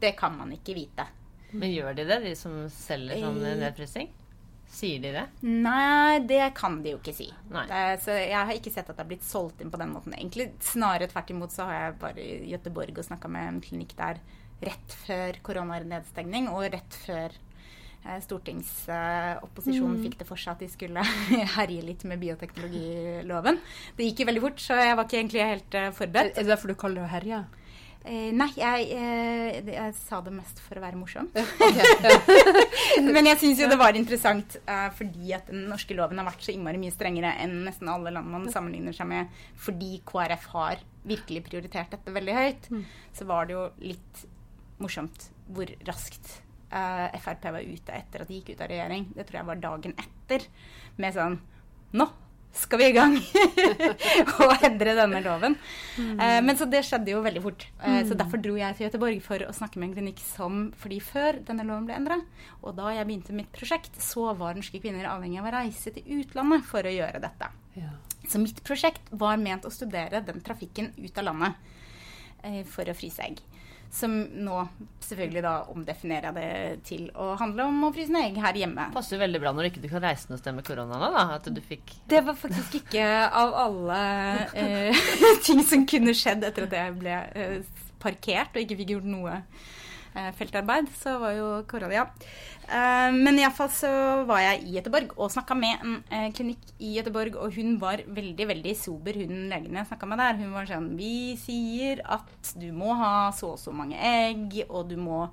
Det 0.00 0.14
kan 0.18 0.36
man 0.38 0.52
ikke 0.54 0.74
vite. 0.76 1.04
Men 1.54 1.70
gjør 1.74 1.94
de 1.98 2.04
det, 2.08 2.20
de 2.24 2.32
som 2.38 2.54
selger 2.72 3.20
sånn 3.22 3.42
Eh. 3.44 3.56
nedfrysing? 3.60 4.08
Sier 4.74 4.98
de 5.04 5.10
det? 5.14 5.24
Nei, 5.46 6.18
det 6.26 6.48
kan 6.58 6.80
de 6.82 6.90
jo 6.94 6.98
ikke 6.98 7.14
si. 7.14 7.28
Det, 7.50 7.64
er- 7.70 8.00
så 8.02 8.10
jeg 8.18 8.34
har 8.34 8.52
ikke 8.56 8.72
sett 8.74 8.88
at 8.90 8.96
det 8.96 9.04
har 9.04 9.10
blitt 9.12 9.22
solgt 9.26 9.60
inn 9.62 9.70
på 9.70 9.78
den 9.78 9.92
måten. 9.94 10.14
Egentlig 10.18 10.48
Snarere 10.60 11.06
tvert 11.12 11.30
imot 11.30 11.52
så 11.54 11.68
har 11.68 11.74
jeg 11.78 11.98
bare 12.00 12.18
i 12.24 12.50
Gøteborg 12.50 12.98
og 12.98 13.04
snakka 13.06 13.28
med 13.30 13.48
en 13.52 13.60
klinikk 13.62 13.94
der 13.98 14.18
rett 14.64 14.96
før 15.06 15.38
koronanedstengning 15.46 16.48
og 16.48 16.66
rett 16.72 16.94
før 17.04 17.30
eh, 18.06 18.18
stortingsopposisjonen 18.24 20.02
fikk 20.04 20.18
det 20.20 20.26
for 20.28 20.40
seg 20.40 20.54
at 20.54 20.62
de 20.64 20.68
skulle 20.72 21.02
herje 21.56 21.82
litt 21.84 22.04
med 22.08 22.20
bioteknologiloven. 22.22 23.58
Det 23.98 24.08
gikk 24.08 24.24
jo 24.24 24.28
veldig 24.30 24.42
fort, 24.46 24.62
så 24.62 24.78
jeg 24.80 24.96
var 24.98 25.06
ikke 25.08 25.20
egentlig 25.20 25.46
helt 25.52 25.78
eh, 25.78 25.88
Er 25.90 25.96
forberedt. 25.98 26.34
er 26.38 26.42
det 26.46 26.50
derfor 26.54 26.72
du 26.72 26.74
kaller 26.80 27.02
det 27.02 27.08
å 27.08 27.12
herje? 27.14 27.42
Eh, 28.04 28.28
nei, 28.36 28.50
jeg, 28.52 28.88
eh, 28.92 29.68
jeg 29.72 29.92
sa 29.96 30.18
det 30.20 30.34
mest 30.34 30.58
for 30.60 30.76
å 30.76 30.82
være 30.82 30.98
morsom. 31.00 31.30
Men 33.14 33.30
jeg 33.30 33.40
syns 33.40 33.62
jo 33.62 33.68
det 33.70 33.78
var 33.80 33.96
interessant 33.96 34.58
eh, 34.60 34.90
fordi 34.92 35.32
at 35.32 35.48
den 35.48 35.62
norske 35.70 35.96
loven 35.96 36.20
har 36.20 36.28
vært 36.28 36.44
så 36.44 36.52
innmari 36.52 36.80
mye 36.82 36.92
strengere 36.92 37.32
enn 37.40 37.62
nesten 37.64 37.88
alle 37.88 38.12
land 38.12 38.28
man 38.28 38.44
sammenligner 38.52 38.92
seg 38.96 39.08
med, 39.08 39.32
fordi 39.56 40.02
KrF 40.04 40.44
har 40.52 40.84
virkelig 41.08 41.46
prioritert 41.48 41.96
dette 41.96 42.12
veldig 42.12 42.34
høyt. 42.36 42.68
Så 43.16 43.28
var 43.28 43.48
det 43.48 43.56
jo 43.56 43.64
litt 43.80 44.26
morsomt 44.84 45.30
hvor 45.54 45.72
raskt 45.88 46.42
eh, 46.76 47.16
Frp 47.24 47.48
var 47.56 47.64
ute 47.64 47.96
etter 48.02 48.24
at 48.24 48.28
de 48.28 48.36
gikk 48.36 48.52
ut 48.52 48.66
av 48.66 48.68
regjering. 48.74 49.08
Det 49.16 49.24
tror 49.24 49.40
jeg 49.40 49.48
var 49.48 49.64
dagen 49.64 49.96
etter. 50.04 50.44
Med 51.00 51.16
sånn 51.16 51.40
Nå 51.94 52.06
skal 52.54 52.78
vi 52.80 52.86
i 52.88 52.94
gang! 52.94 53.16
og 54.44 54.62
endre 54.64 54.94
denne 54.98 55.20
loven. 55.24 55.56
Eh, 55.98 56.38
men 56.44 56.56
så 56.58 56.66
det 56.70 56.84
skjedde 56.86 57.12
jo 57.12 57.22
veldig 57.24 57.42
fort. 57.44 57.66
Eh, 57.82 58.00
Så 58.08 58.16
derfor 58.18 58.40
dro 58.42 58.54
jeg 58.58 58.76
til 58.78 58.86
Göteborg 58.88 59.20
for 59.24 59.44
å 59.46 59.52
snakke 59.54 59.80
med 59.80 59.90
en 59.90 59.96
klinikk 59.98 60.22
som 60.24 60.60
Fordi 60.80 61.00
før 61.02 61.40
denne 61.46 61.66
loven 61.66 61.88
ble 61.88 61.96
endra, 61.98 62.20
og 62.62 62.76
da 62.78 62.92
jeg 62.94 63.08
begynte 63.08 63.36
mitt 63.36 63.50
prosjekt, 63.54 63.98
så 64.02 64.30
var 64.38 64.54
norske 64.58 64.80
kvinner 64.82 65.08
avhengig 65.10 65.40
av 65.42 65.50
å 65.50 65.54
reise 65.58 65.92
til 65.94 66.20
utlandet 66.20 66.64
for 66.68 66.86
å 66.86 66.94
gjøre 66.94 67.22
dette. 67.24 67.50
Ja. 67.78 67.90
Så 68.30 68.40
mitt 68.40 68.62
prosjekt 68.64 69.10
var 69.12 69.36
ment 69.36 69.66
å 69.68 69.72
studere 69.74 70.22
den 70.24 70.40
trafikken 70.44 70.92
ut 70.96 71.18
av 71.20 71.26
landet 71.28 71.58
eh, 72.42 72.62
for 72.64 72.88
å 72.88 72.94
fryse 72.96 73.20
egg. 73.26 73.42
Som 73.94 74.16
nå 74.42 74.64
selvfølgelig 75.04 75.42
da 75.44 75.52
omdefinerer 75.70 76.30
jeg 76.30 76.34
det 76.34 76.86
til 76.88 77.04
å 77.14 77.34
handle 77.38 77.68
om 77.70 77.84
å 77.86 77.92
fryse 77.94 78.10
ned 78.10 78.32
egg 78.32 78.40
her 78.42 78.58
hjemme. 78.64 78.88
Passer 78.94 79.20
veldig 79.20 79.40
bra 79.42 79.52
når 79.54 79.68
du 79.68 79.70
ikke 79.70 79.92
kan 79.92 80.02
reise 80.02 80.30
noe 80.32 80.40
sted 80.40 80.56
med 80.56 80.66
korona 80.66 80.98
nå, 80.98 81.10
da. 81.14 81.24
At 81.36 81.46
du 81.46 81.60
fikk 81.62 81.94
Det 82.10 82.24
var 82.26 82.38
faktisk 82.38 82.80
ikke 82.80 83.06
av 83.28 83.54
alle 83.66 84.00
eh, 84.58 85.06
ting 85.46 85.62
som 85.66 85.86
kunne 85.86 86.16
skjedd 86.16 86.46
etter 86.48 86.66
at 86.66 86.76
jeg 86.80 86.98
ble 86.98 87.20
eh, 87.38 87.86
parkert 88.02 88.56
og 88.56 88.64
ikke 88.64 88.80
fikk 88.82 88.96
gjort 88.96 89.10
noe 89.12 89.38
feltarbeid, 90.14 90.88
så 90.94 91.16
var 91.18 91.32
jo 91.34 91.48
korona, 91.70 91.94
ja. 91.94 92.04
Eh, 92.64 93.10
men 93.12 93.38
iallfall 93.40 93.70
så 93.74 93.90
var 94.28 94.40
jeg 94.40 94.62
i 94.62 94.76
Gøteborg 94.76 95.12
og 95.18 95.32
snakka 95.34 95.56
med 95.58 95.82
en 95.82 95.96
eh, 96.08 96.30
klinikk 96.34 96.70
i 96.78 96.94
Gøteborg, 96.96 97.36
og 97.36 97.56
hun 97.58 97.76
var 97.82 98.04
veldig, 98.06 98.46
veldig 98.52 98.74
sober, 98.78 99.18
hun 99.20 99.50
legen 99.50 99.76
jeg 99.76 99.90
snakka 99.90 100.08
med 100.08 100.22
der. 100.22 100.38
Hun 100.40 100.54
var 100.54 100.70
sånn 100.70 100.92
Vi 100.98 101.34
sier 101.40 102.00
at 102.04 102.54
du 102.60 102.70
må 102.76 102.94
ha 103.00 103.28
så 103.36 103.54
og 103.54 103.60
så 103.60 103.74
mange 103.74 103.98
egg, 103.98 104.62
og 104.68 104.88
du 104.92 104.98
må 105.00 105.26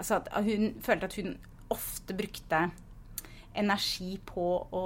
Altså 0.00 0.16
at 0.16 0.30
hun 0.46 0.70
følte 0.80 1.10
at 1.10 1.14
hun 1.18 1.34
ofte 1.68 2.14
brukte 2.16 2.60
energi 3.60 4.14
på 4.24 4.46
å 4.72 4.84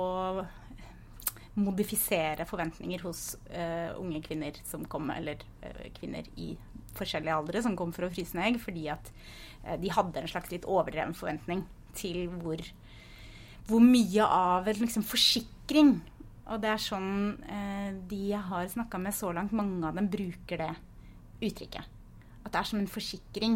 modifisere 1.54 2.42
forventninger 2.48 3.04
hos 3.06 3.36
uh, 3.52 3.94
unge 4.00 4.18
kvinner 4.24 4.58
som 4.66 4.82
kom, 4.90 5.06
eller 5.14 5.44
uh, 5.62 5.84
kvinner 5.94 6.26
i 6.34 6.56
forskjellige 6.98 7.34
aldre 7.36 7.62
som 7.64 7.76
kom 7.78 7.92
for 7.94 8.06
å 8.06 8.12
fryse 8.12 8.36
ned 8.36 8.52
egg, 8.52 8.60
fordi 8.62 8.88
at 8.92 9.10
eh, 9.64 9.76
de 9.80 9.92
hadde 9.92 10.22
en 10.22 10.30
slags 10.30 10.52
litt 10.52 10.66
overdreven 10.68 11.14
forventning 11.16 11.64
til 11.94 12.26
hvor, 12.42 12.60
hvor 13.68 13.80
mye 13.84 14.26
av 14.26 14.68
en 14.68 14.80
liksom, 14.82 15.06
forsikring 15.06 15.96
Og 16.44 16.60
det 16.60 16.68
er 16.68 16.80
sånn 16.82 17.12
eh, 17.48 17.90
de 18.10 18.18
jeg 18.34 18.42
har 18.50 18.66
snakka 18.68 18.98
med 19.00 19.14
så 19.16 19.30
langt, 19.32 19.52
mange 19.56 19.86
av 19.88 19.96
dem 19.96 20.10
bruker 20.12 20.60
det 20.60 20.72
uttrykket. 21.40 21.86
At 22.44 22.52
det 22.52 22.58
er 22.60 22.68
som 22.68 22.78
en 22.82 22.90
forsikring. 22.92 23.54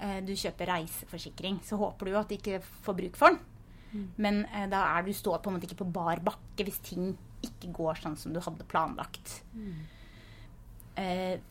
Eh, 0.00 0.20
du 0.24 0.32
kjøper 0.32 0.70
reiseforsikring, 0.72 1.58
så 1.62 1.76
håper 1.76 2.06
du 2.08 2.14
jo 2.14 2.20
at 2.22 2.30
du 2.32 2.38
ikke 2.38 2.62
får 2.86 2.96
bruk 2.96 3.18
for 3.20 3.34
den. 3.34 3.42
Men 4.16 4.46
eh, 4.48 4.64
da 4.72 4.80
er 4.96 5.04
du 5.04 5.12
står 5.12 5.42
på 5.44 5.50
en 5.50 5.58
måte 5.58 5.68
ikke 5.68 5.82
på 5.82 5.90
bar 5.92 6.22
bakke 6.24 6.64
hvis 6.64 6.80
ting 6.86 7.10
ikke 7.44 7.68
går 7.76 8.00
sånn 8.00 8.16
som 8.16 8.32
du 8.32 8.40
hadde 8.40 8.64
planlagt. 8.68 9.42
Eh, 9.52 9.99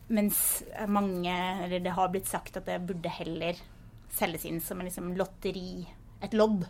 mens 0.08 0.40
mange, 0.88 1.34
eller 1.64 1.82
det 1.82 1.94
har 1.96 2.10
blitt 2.12 2.28
sagt 2.30 2.58
at 2.60 2.68
det 2.68 2.78
burde 2.86 3.12
heller 3.16 3.58
selges 4.14 4.44
inn 4.46 4.60
som 4.62 4.80
en 4.80 4.88
liksom 4.88 5.12
lotteri, 5.18 5.84
et 6.22 6.34
lodd. 6.36 6.66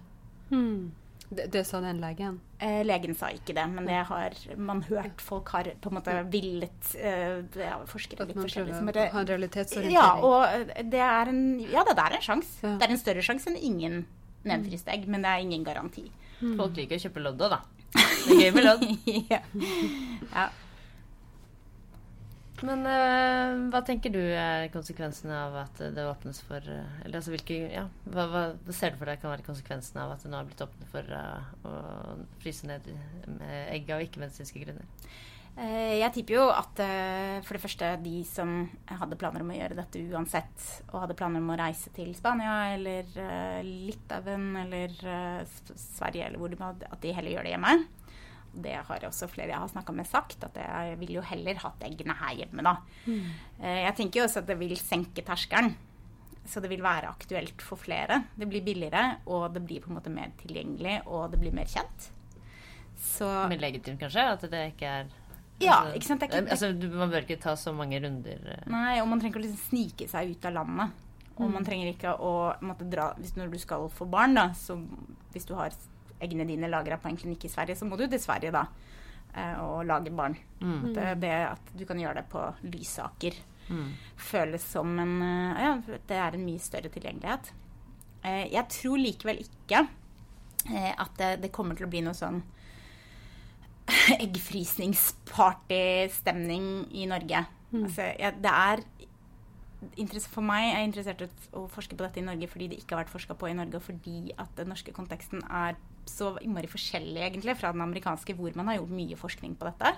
Det, 1.31 1.45
det 1.47 1.65
sa 1.65 1.79
den 1.81 2.01
legen. 2.03 2.41
Eh, 2.59 2.81
legen 2.83 3.15
sa 3.15 3.29
ikke 3.31 3.55
det, 3.55 3.65
men 3.71 3.87
det 3.87 4.01
har 4.09 4.35
man 4.59 4.83
hørt. 4.89 5.21
Folk 5.23 5.53
har 5.55 5.69
på 5.81 5.91
en 5.93 5.97
måte 6.01 6.15
villet 6.33 6.95
eh, 6.99 7.45
ja, 7.55 7.77
Forskere 7.87 8.27
At 8.27 8.33
man 8.35 8.49
prøver 8.51 8.73
å 8.75 9.05
ha 9.15 9.21
en 9.23 9.29
realitetsorientering. 9.29 9.95
Ja, 9.95 10.09
og 10.27 10.43
eh, 10.49 10.83
det 10.91 11.05
er 11.07 11.31
en 11.31 11.45
Ja 11.63 11.85
det 11.87 11.95
er 11.95 12.17
en 12.19 12.25
sjanse. 12.25 12.57
Ja. 12.65 12.73
Det 12.81 12.89
er 12.89 12.97
en 12.97 13.03
større 13.05 13.23
sjanse 13.23 13.53
enn 13.53 13.61
ingen 13.61 14.01
nedfryst 14.43 14.91
egg, 14.91 15.07
men 15.07 15.23
det 15.23 15.31
er 15.31 15.45
ingen 15.45 15.63
garanti. 15.67 16.09
Folk 16.41 16.75
liker 16.81 16.99
å 16.99 17.05
kjøpe 17.05 17.23
lodd 17.23 17.47
òg, 17.47 17.55
da. 17.55 17.63
Det 18.27 18.35
er 18.35 18.43
gøy 18.43 18.53
med 18.57 18.67
lodd. 18.67 18.85
ja. 19.31 19.41
ja. 20.35 20.49
Men 22.67 22.85
uh, 22.85 23.69
hva 23.73 23.81
tenker 23.87 24.13
du 24.13 24.21
er 24.21 24.69
konsekvensene 24.75 25.33
av 25.47 25.57
at 25.63 25.81
det 25.95 26.05
åpnes 26.05 26.43
for 26.45 26.61
uh, 26.61 27.01
Eller 27.05 27.21
altså 27.21 27.33
hvilke 27.33 27.57
Ja, 27.73 27.87
hva, 28.13 28.27
hva, 28.33 28.45
ser 28.77 28.93
du 28.93 29.01
for 29.01 29.09
deg 29.09 29.23
kan 29.23 29.33
være 29.33 29.47
konsekvensene 29.47 30.05
av 30.05 30.15
at 30.15 30.25
det 30.25 30.33
nå 30.33 30.41
har 30.41 30.49
blitt 30.49 30.65
åpnet 30.65 30.93
for 30.93 31.15
uh, 31.15 31.51
å 31.65 31.75
fryse 32.43 32.69
ned 32.69 32.89
egg 33.71 33.91
av 33.95 34.05
ikke-medisinske 34.05 34.65
grunner? 34.65 34.89
Jeg 35.61 36.15
tipper 36.15 36.37
jo 36.37 36.45
at 36.55 36.79
for 37.45 37.57
det 37.57 37.61
første 37.61 37.89
de 38.01 38.21
som 38.25 38.63
hadde 38.87 39.19
planer 39.19 39.43
om 39.43 39.51
å 39.51 39.57
gjøre 39.59 39.77
dette 39.77 40.01
uansett, 40.15 40.63
og 40.87 41.03
hadde 41.03 41.17
planer 41.19 41.43
om 41.43 41.51
å 41.53 41.57
reise 41.59 41.91
til 41.93 42.15
Spania 42.17 42.55
eller 42.77 43.11
Litauen 43.67 44.55
eller 44.63 44.95
Sverige 45.75 46.31
eller 46.31 46.41
hvor 46.41 46.55
de 46.55 46.61
hadde, 46.63 46.89
at 46.89 47.03
de 47.03 47.13
heller 47.19 47.35
gjør 47.35 47.49
det 47.49 47.53
hjemme. 47.57 47.75
Det 48.51 48.75
har 48.89 49.07
også 49.07 49.29
flere 49.31 49.53
jeg 49.53 49.63
har 49.63 49.71
snakka 49.71 49.95
med 49.95 50.09
sagt, 50.09 50.43
at 50.47 50.57
jeg 50.59 50.97
vil 51.01 51.15
jo 51.19 51.23
heller 51.27 51.61
hatt 51.63 51.85
eggene 51.87 52.17
her 52.19 52.35
hjemme, 52.43 52.65
da. 52.67 52.77
Mm. 53.07 53.31
Uh, 53.61 53.79
jeg 53.87 53.95
tenker 54.01 54.21
jo 54.21 54.27
også 54.27 54.43
at 54.43 54.51
det 54.51 54.59
vil 54.61 54.77
senke 54.81 55.25
terskelen. 55.27 55.77
Så 56.51 56.63
det 56.65 56.71
vil 56.73 56.83
være 56.83 57.11
aktuelt 57.11 57.63
for 57.63 57.79
flere. 57.79 58.23
Det 58.35 58.49
blir 58.49 58.65
billigere, 58.65 59.21
og 59.31 59.53
det 59.55 59.63
blir 59.63 59.85
på 59.85 59.93
en 59.93 59.99
måte 60.01 60.11
mer 60.11 60.33
tilgjengelig, 60.41 61.03
og 61.07 61.29
det 61.31 61.39
blir 61.43 61.55
mer 61.55 61.69
kjent. 61.71 62.09
Så 63.01 63.29
Mer 63.49 63.61
legitimt, 63.61 64.01
kanskje? 64.01 64.25
At 64.35 64.45
det 64.51 64.65
ikke 64.73 64.89
er 65.01 65.13
ja, 65.61 65.77
altså, 65.83 65.97
ikke 65.99 66.09
sant? 66.09 66.25
Ikke, 66.25 66.41
altså, 66.41 66.71
man 66.97 67.13
bør 67.13 67.27
ikke 67.27 67.41
ta 67.41 67.53
så 67.59 67.73
mange 67.77 68.01
runder. 68.01 68.41
Eh. 68.55 68.67
Nei, 68.73 68.97
og 69.03 69.09
man 69.11 69.21
trenger 69.21 69.37
ikke 69.37 69.43
å 69.43 69.45
liksom 69.45 69.65
snike 69.69 70.09
seg 70.09 70.33
ut 70.33 70.47
av 70.49 70.57
landet. 70.57 70.95
Og 71.37 71.47
mm. 71.47 71.53
man 71.57 71.67
trenger 71.67 71.91
ikke 71.93 72.15
å 72.21 72.33
måtte 72.67 72.89
dra 72.91 73.11
hvis 73.17 73.37
Når 73.37 73.53
du 73.53 73.59
skal 73.61 73.87
få 73.93 74.07
barn, 74.11 74.37
da, 74.37 74.51
så 74.57 74.79
hvis 75.35 75.49
du 75.49 75.55
har 75.59 75.75
eggene 76.21 76.47
dine 76.49 76.71
lagra 76.71 76.99
på 77.01 77.11
en 77.11 77.21
klinikk 77.21 77.47
i 77.47 77.53
Sverige, 77.53 77.79
så 77.79 77.89
må 77.89 77.99
du 77.99 78.07
til 78.07 78.23
Sverige 78.23 78.53
da 78.55 78.65
eh, 79.35 79.57
og 79.63 79.87
lage 79.89 80.13
barn. 80.15 80.37
Mm. 80.61 80.91
At, 80.91 81.01
det, 81.23 81.35
at 81.53 81.65
du 81.77 81.85
kan 81.89 82.01
gjøre 82.01 82.21
det 82.21 82.27
på 82.33 82.41
Lysaker, 82.69 83.35
mm. 83.69 83.91
føles 84.31 84.65
som 84.77 84.89
en 85.01 85.17
eh, 85.27 85.65
Ja, 85.65 85.73
det 86.09 86.19
er 86.19 86.31
en 86.37 86.47
mye 86.47 86.63
større 86.63 86.93
tilgjengelighet. 86.93 87.45
Jeg 88.21 88.65
tror 88.69 88.99
likevel 89.01 89.39
ikke 89.41 89.79
at 90.69 91.13
det, 91.17 91.41
det 91.41 91.55
kommer 91.57 91.73
til 91.73 91.87
å 91.87 91.89
bli 91.89 92.05
noe 92.05 92.13
sånn 92.13 92.43
eggfrysningspartystemning 94.27 96.67
i 96.93 97.07
Norge. 97.09 97.45
Mm. 97.71 97.85
Altså, 97.85 98.03
ja, 98.19 98.31
det 98.35 98.53
er 98.53 98.81
for 100.29 100.45
meg 100.45 100.67
er 100.67 100.83
jeg 100.83 100.89
interessert 100.91 101.23
i 101.25 101.29
å 101.57 101.63
forske 101.73 101.97
på 101.97 102.05
dette 102.05 102.21
i 102.21 102.27
Norge 102.27 102.51
fordi 102.53 102.67
det 102.69 102.79
ikke 102.83 102.95
har 102.95 103.03
vært 103.05 103.15
forska 103.15 103.35
på 103.39 103.49
i 103.49 103.57
Norge, 103.57 103.77
og 103.79 103.87
fordi 103.87 104.19
at 104.37 104.51
den 104.59 104.69
norske 104.73 104.93
konteksten 104.93 105.41
er 105.47 105.73
så 106.09 106.35
innmari 106.41 106.71
forskjellig 106.71 107.23
egentlig 107.27 107.57
fra 107.59 107.73
den 107.75 107.85
amerikanske, 107.85 108.37
hvor 108.39 108.55
man 108.59 108.71
har 108.71 108.81
gjort 108.81 108.97
mye 108.97 109.19
forskning 109.19 109.57
på 109.59 109.69
dette. 109.69 109.95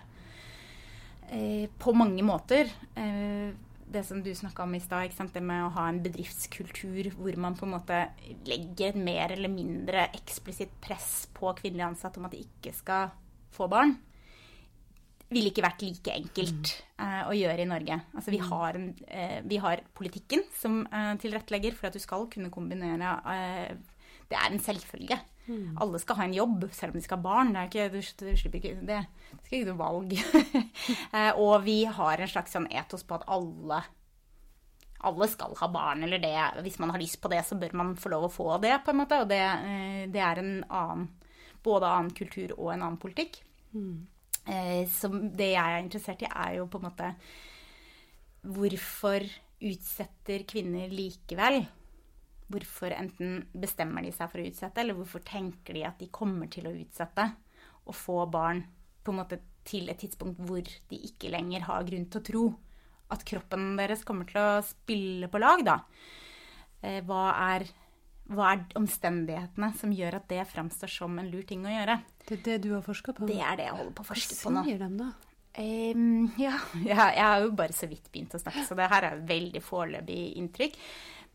Eh, 1.33 1.69
på 1.79 1.95
mange 1.97 2.23
måter. 2.23 2.69
Eh, 2.95 3.55
det 3.93 4.05
som 4.05 4.23
du 4.25 4.31
snakka 4.35 4.65
om 4.65 4.75
i 4.75 4.81
stad, 4.81 5.13
det 5.33 5.43
med 5.45 5.65
å 5.65 5.73
ha 5.73 5.89
en 5.89 6.01
bedriftskultur 6.05 7.11
hvor 7.17 7.37
man 7.37 7.57
på 7.57 7.67
en 7.67 7.75
måte 7.75 7.99
legger 8.49 8.93
et 8.93 8.97
mer 9.01 9.33
eller 9.35 9.53
mindre 9.53 10.07
eksplisitt 10.17 10.73
press 10.81 11.27
på 11.35 11.53
kvinnelige 11.59 11.91
ansatte 11.91 12.21
om 12.21 12.29
at 12.29 12.33
de 12.33 12.41
ikke 12.41 12.73
skal 12.73 13.13
få 13.53 13.69
barn, 13.69 13.99
ville 15.33 15.53
ikke 15.53 15.65
vært 15.65 15.85
like 15.85 16.13
enkelt 16.13 16.73
uh, 17.01 17.29
å 17.29 17.37
gjøre 17.37 17.65
i 17.65 17.69
Norge. 17.69 17.99
Altså, 18.17 18.33
vi, 18.33 18.41
har 18.41 18.79
en, 18.81 18.89
uh, 19.13 19.39
vi 19.49 19.61
har 19.61 19.85
politikken 19.97 20.45
som 20.57 20.83
tilrettelegger 21.21 21.77
for 21.77 21.89
at 21.89 21.97
du 21.97 22.01
skal 22.01 22.29
kunne 22.33 22.53
kombinere 22.53 23.17
Det 24.29 24.37
er 24.41 24.49
en 24.49 24.61
selvfølge. 24.61 25.21
Mm. 25.47 25.79
Alle 25.83 25.99
skal 25.99 26.19
ha 26.21 26.27
en 26.29 26.37
jobb, 26.37 26.69
selv 26.73 26.93
om 26.93 27.01
de 27.01 27.05
skal 27.05 27.19
ha 27.19 27.25
barn. 27.25 27.55
Det 27.55 27.63
er 27.63 27.71
ikke, 27.71 27.89
du, 27.95 27.99
du 28.23 28.37
slipper 28.39 28.61
ikke 28.61 28.87
det. 28.89 29.01
Det 29.33 29.41
skal 29.47 29.59
ikke 29.59 29.73
noe 29.73 29.81
valg. 29.81 30.15
og 31.45 31.57
vi 31.67 31.81
har 31.99 32.23
en 32.23 32.31
slags 32.31 32.55
sånn 32.55 32.71
etos 32.71 33.05
på 33.07 33.19
at 33.19 33.27
alle 33.33 33.83
alle 35.03 35.27
skal 35.27 35.57
ha 35.59 35.67
barn, 35.67 36.05
eller 36.07 36.21
det 36.23 36.63
Hvis 36.63 36.79
man 36.79 36.93
har 36.95 37.01
lyst 37.03 37.19
på 37.19 37.27
det, 37.33 37.41
så 37.43 37.57
bør 37.59 37.73
man 37.75 37.97
få 37.99 38.13
lov 38.13 38.29
å 38.29 38.31
få 38.31 38.47
det, 38.63 38.77
på 38.85 38.93
en 38.93 39.01
måte. 39.01 39.19
Og 39.25 39.27
det, 39.33 39.43
det 40.15 40.23
er 40.23 40.39
en 40.39 40.53
annen 40.69 41.09
både 41.63 41.89
annen 41.89 42.15
kultur 42.15 42.55
og 42.57 42.73
en 42.73 42.85
annen 42.85 43.01
politikk. 43.03 43.41
Mm. 43.75 44.07
Eh, 44.47 44.83
så 44.91 45.11
det 45.11 45.53
jeg 45.55 45.63
er 45.63 45.83
interessert 45.83 46.25
i, 46.25 46.31
er 46.31 46.59
jo 46.59 46.69
på 46.71 46.81
en 46.81 46.89
måte 46.89 47.15
Hvorfor 48.43 49.23
utsetter 49.63 50.43
kvinner 50.51 50.91
likevel? 50.91 51.61
Hvorfor 52.53 52.95
enten 52.97 53.47
bestemmer 53.53 54.05
de 54.05 54.13
seg 54.15 54.31
for 54.31 54.43
å 54.43 54.47
utsette, 54.49 54.83
eller 54.83 54.99
hvorfor 54.99 55.25
tenker 55.27 55.79
de 55.79 55.87
at 55.89 56.01
de 56.03 56.11
kommer 56.13 56.51
til 56.53 56.69
å 56.69 56.75
utsette 56.77 57.31
og 57.83 57.97
få 57.99 58.23
barn 58.31 58.63
på 59.03 59.11
en 59.11 59.19
måte 59.19 59.41
til 59.67 59.91
et 59.91 59.99
tidspunkt 59.99 60.41
hvor 60.47 60.63
de 60.63 60.99
ikke 61.09 61.31
lenger 61.33 61.65
har 61.67 61.87
grunn 61.87 62.09
til 62.11 62.21
å 62.21 62.27
tro 62.27 62.45
at 63.13 63.25
kroppen 63.29 63.75
deres 63.79 64.05
kommer 64.09 64.29
til 64.29 64.41
å 64.41 64.63
spille 64.65 65.29
på 65.31 65.41
lag, 65.43 65.63
da. 65.67 65.79
Eh, 66.83 67.01
hva 67.07 67.25
er 67.53 67.67
hva 68.33 68.53
er 68.55 68.63
omstendighetene 68.79 69.73
som 69.77 69.93
gjør 69.93 70.17
at 70.21 70.29
det 70.31 70.45
framstår 70.49 70.91
som 70.91 71.19
en 71.21 71.29
lur 71.29 71.43
ting 71.47 71.67
å 71.67 71.73
gjøre? 71.73 71.99
Det 72.23 72.39
er 72.39 72.45
det 72.47 72.59
du 72.65 72.71
har 72.77 72.85
forska 72.87 73.15
på? 73.17 73.27
Det 73.29 73.41
er 73.43 73.59
det 73.59 73.67
jeg 73.67 73.77
holder 73.77 73.97
på 73.99 74.05
å 74.05 74.09
forske 74.09 74.39
på 74.39 74.53
nå. 74.55 74.63
Hva 74.63 74.71
sier 74.71 74.81
de 74.81 75.01
da? 75.01 75.09
Um, 75.53 76.31
ja, 76.41 76.55
jeg, 76.81 76.97
jeg 76.97 77.27
har 77.27 77.43
jo 77.45 77.51
bare 77.59 77.77
så 77.77 77.89
vidt 77.91 78.09
begynt 78.13 78.37
å 78.39 78.41
snakke, 78.41 78.65
så 78.69 78.79
det 78.79 78.89
her 78.93 79.09
er 79.11 79.25
veldig 79.29 79.65
foreløpig 79.67 80.21
inntrykk. 80.41 80.79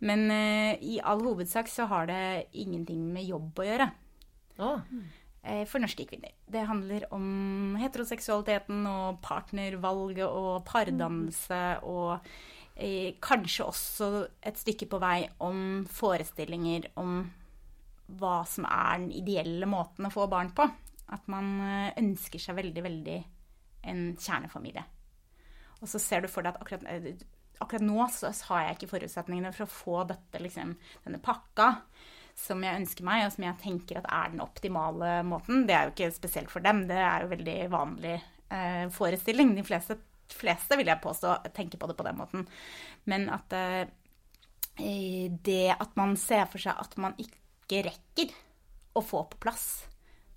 Men 0.06 0.28
eh, 0.32 0.84
i 0.84 0.98
all 1.02 1.24
hovedsak 1.26 1.70
så 1.72 1.88
har 1.90 2.10
det 2.10 2.50
ingenting 2.54 3.08
med 3.14 3.26
jobb 3.26 3.64
å 3.64 3.66
gjøre. 3.66 3.88
Oh. 4.58 4.84
For 5.70 5.80
norske 5.80 6.04
kvinner. 6.10 6.34
Det 6.44 6.66
handler 6.68 7.06
om 7.16 7.78
heteroseksualiteten 7.80 8.82
og 8.90 9.22
partnervalget 9.24 10.28
og 10.28 10.66
pardannelse 10.68 11.60
og 11.88 12.18
eh, 12.76 13.16
kanskje 13.24 13.68
også 13.68 14.10
et 14.42 14.60
stykke 14.60 14.90
på 14.92 15.00
vei 15.02 15.22
om 15.44 15.86
forestillinger 15.88 16.92
om 17.00 17.22
hva 18.20 18.42
som 18.48 18.68
er 18.70 19.02
den 19.02 19.10
ideelle 19.16 19.68
måten 19.70 20.08
å 20.08 20.14
få 20.14 20.28
barn 20.32 20.54
på. 20.56 20.68
At 21.14 21.28
man 21.32 21.58
eh, 21.64 21.96
ønsker 22.02 22.42
seg 22.42 22.58
veldig, 22.60 22.84
veldig 22.84 23.18
en 23.88 24.04
kjernefamilie. 24.20 24.84
Og 25.82 25.90
så 25.92 26.02
ser 26.02 26.24
du 26.24 26.32
for 26.32 26.46
deg 26.46 26.56
at 26.56 26.64
akkurat, 26.64 26.88
eh, 26.92 27.14
akkurat 27.64 27.86
nå 27.86 28.08
så 28.14 28.32
har 28.50 28.64
jeg 28.64 28.78
ikke 28.78 28.92
forutsetningene 28.96 29.54
for 29.56 29.66
å 29.66 29.72
få 29.72 30.04
dette, 30.10 30.42
liksom, 30.44 30.76
denne 31.06 31.22
pakka 31.24 31.74
som 32.38 32.62
jeg 32.62 32.84
ønsker 32.84 33.06
meg, 33.08 33.24
og 33.26 33.34
som 33.34 33.48
jeg 33.48 33.62
tenker 33.64 33.98
at 33.98 34.10
er 34.14 34.34
den 34.34 34.44
optimale 34.44 35.22
måten. 35.26 35.66
Det 35.66 35.74
er 35.74 35.88
jo 35.88 35.96
ikke 35.96 36.12
spesielt 36.14 36.52
for 36.54 36.62
dem, 36.66 36.84
det 36.90 37.00
er 37.02 37.24
jo 37.24 37.32
veldig 37.32 37.58
vanlig 37.74 38.14
eh, 38.54 38.84
forestilling. 38.94 39.56
De 39.58 39.66
fleste 39.66 39.98
fleste, 40.36 40.78
vil 40.78 40.90
jeg 40.90 41.04
påstå, 41.04 41.38
tenker 41.56 41.80
på 41.80 41.90
det 41.90 41.98
på 41.98 42.06
den 42.08 42.20
måten. 42.20 42.46
Men 43.10 43.28
at 43.34 43.54
eh, 43.56 43.88
det 44.78 45.74
at 45.74 45.96
man 45.98 46.18
ser 46.20 46.46
for 46.52 46.62
seg 46.62 46.78
at 46.78 46.98
man 47.02 47.18
ikke 47.22 47.86
rekker 47.90 48.34
å 48.98 49.04
få 49.06 49.24
på 49.32 49.40
plass 49.42 49.88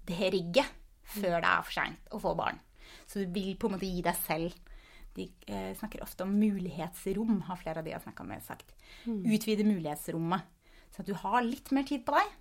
det 0.09 0.33
rigget 0.33 0.79
før 1.11 1.41
det 1.43 1.51
er 1.51 1.65
for 1.67 1.75
seint 1.75 2.15
å 2.15 2.21
få 2.23 2.35
barn. 2.39 2.61
Så 3.07 3.23
du 3.23 3.35
vil 3.35 3.57
på 3.59 3.69
en 3.69 3.77
måte 3.77 3.89
gi 3.89 4.03
deg 4.05 4.17
selv 4.25 4.70
De 5.17 5.27
eh, 5.51 5.73
snakker 5.77 6.03
ofte 6.05 6.25
om 6.25 6.33
mulighetsrom, 6.39 7.41
har 7.49 7.59
flere 7.59 7.83
av 7.83 7.87
de 7.87 7.93
jeg 7.93 7.99
har 7.99 8.07
snakka 8.07 8.27
med, 8.29 8.45
sagt. 8.47 8.75
Mm. 9.05 9.25
Utvide 9.35 9.67
mulighetsrommet. 9.67 10.47
Så 10.95 11.03
at 11.03 11.11
du 11.11 11.15
har 11.19 11.43
litt 11.47 11.71
mer 11.75 11.87
tid 11.89 12.05
på 12.07 12.15
deg. 12.15 12.33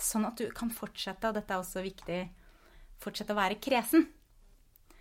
Sånn 0.00 0.26
at 0.26 0.40
du 0.40 0.48
kan 0.56 0.72
fortsette, 0.74 1.28
og 1.28 1.36
dette 1.36 1.54
er 1.54 1.62
også 1.62 1.84
viktig, 1.84 2.20
fortsette 3.02 3.34
å 3.34 3.38
være 3.38 3.60
kresen. 3.62 4.08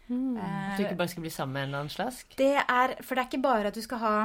Mm. 0.10 0.36
Uh, 0.36 0.76
du 0.78 0.84
ikke 0.84 1.00
bare 1.00 1.12
skal 1.14 1.24
bli 1.24 1.32
sammen 1.32 1.56
med 1.56 1.64
en 1.64 1.70
eller 1.70 1.84
annen 1.86 1.94
slask? 1.94 2.36
Det 2.40 2.56
er, 2.60 2.98
for 3.02 3.16
det 3.16 3.24
er 3.24 3.30
ikke 3.30 3.46
bare 3.46 3.72
at 3.72 3.78
du 3.78 3.84
skal 3.86 4.02
ha 4.02 4.16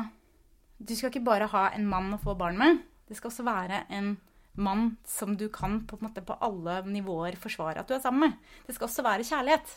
Du 0.79 0.91
skal 0.99 1.13
ikke 1.13 1.23
bare 1.27 1.47
ha 1.53 1.69
en 1.75 1.87
mann 1.91 2.11
å 2.15 2.21
få 2.23 2.35
barn 2.39 2.59
med. 2.59 2.83
Det 3.09 3.17
skal 3.19 3.33
også 3.33 3.47
være 3.47 3.85
en 3.95 4.17
mann 4.59 4.97
som 5.07 5.37
du 5.39 5.49
kan 5.55 5.81
på, 5.87 5.99
måte, 6.03 6.23
på 6.23 6.37
alle 6.43 6.81
nivåer 6.87 7.39
forsvare 7.39 7.83
at 7.83 7.89
du 7.89 7.97
er 7.97 8.03
sammen 8.03 8.29
med. 8.29 8.53
Det 8.67 8.77
skal 8.77 8.87
også 8.87 9.05
være 9.07 9.27
kjærlighet. 9.27 9.73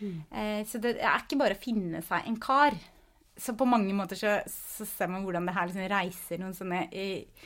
Mm. 0.00 0.22
Uh, 0.30 0.60
så 0.68 0.80
det 0.82 0.96
er 0.98 1.22
ikke 1.22 1.40
bare 1.40 1.56
å 1.58 1.62
finne 1.62 2.02
seg 2.06 2.28
en 2.28 2.40
kar. 2.42 2.76
Så 3.36 3.56
på 3.58 3.66
mange 3.66 3.94
måter 3.96 4.18
så, 4.18 4.38
så 4.50 4.86
ser 4.86 5.10
man 5.10 5.26
hvordan 5.26 5.48
det 5.48 5.56
her 5.56 5.68
liksom 5.70 5.90
reiser 5.90 6.40
noen 6.42 6.56
sånne 6.56 6.86
uh, 6.90 7.44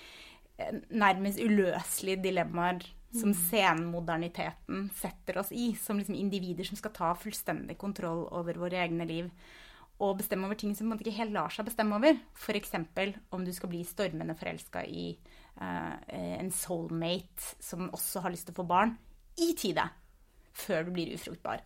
nærmest 0.90 1.40
uløselige 1.40 2.22
dilemmaer 2.28 2.86
som 3.14 3.32
senmoderniteten 3.32 4.88
setter 4.96 5.38
oss 5.40 5.52
i, 5.52 5.70
som 5.80 5.96
liksom 5.98 6.16
individer 6.18 6.66
som 6.68 6.76
skal 6.76 6.92
ta 6.92 7.14
fullstendig 7.16 7.78
kontroll 7.80 8.26
over 8.36 8.58
våre 8.60 8.82
egne 8.82 9.06
liv. 9.08 9.30
Og 10.04 10.18
bestemme 10.20 10.46
over 10.46 10.58
ting 10.58 10.74
som 10.76 10.90
man 10.92 11.00
ikke 11.00 11.16
helt 11.16 11.34
lar 11.34 11.50
seg 11.50 11.66
bestemme 11.66 11.96
over. 11.96 12.18
F.eks. 12.36 12.74
om 13.34 13.46
du 13.46 13.52
skal 13.54 13.72
bli 13.72 13.80
stormende 13.86 14.36
forelska 14.38 14.84
i 14.86 15.08
uh, 15.58 15.94
en 16.12 16.52
soulmate 16.54 17.56
som 17.64 17.88
også 17.88 18.22
har 18.26 18.34
lyst 18.34 18.50
til 18.50 18.54
å 18.54 18.60
få 18.60 18.68
barn, 18.68 18.94
i 19.38 19.54
tide. 19.58 19.88
Før 20.58 20.86
du 20.86 20.92
blir 20.94 21.14
ufruktbar. 21.14 21.64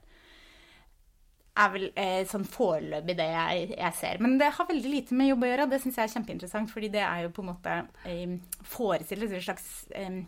Er 1.52 1.68
vel 1.74 1.90
eh, 2.00 2.22
sånn 2.24 2.46
foreløpig 2.48 3.16
det 3.18 3.26
jeg, 3.28 3.64
jeg, 3.74 3.96
ser. 3.98 4.22
Men 4.24 4.38
det 4.40 4.54
har 4.56 4.68
veldig 4.70 4.88
lite 4.88 5.16
med 5.18 5.28
jobb 5.28 5.44
å 5.44 5.50
gjøre. 5.50 5.66
og 5.66 5.74
Det 5.74 5.82
syns 5.82 5.98
jeg 6.00 6.08
er 6.08 6.14
kjempeinteressant, 6.14 6.72
fordi 6.72 6.88
det 6.94 7.02
er 7.04 7.26
jo 7.26 7.34
på 7.36 7.44
en 7.44 7.50
måte 7.50 7.74
eh, 8.08 8.38
forestiller 8.64 9.34
en 9.36 9.44
slags 9.44 9.68
eh, 10.00 10.22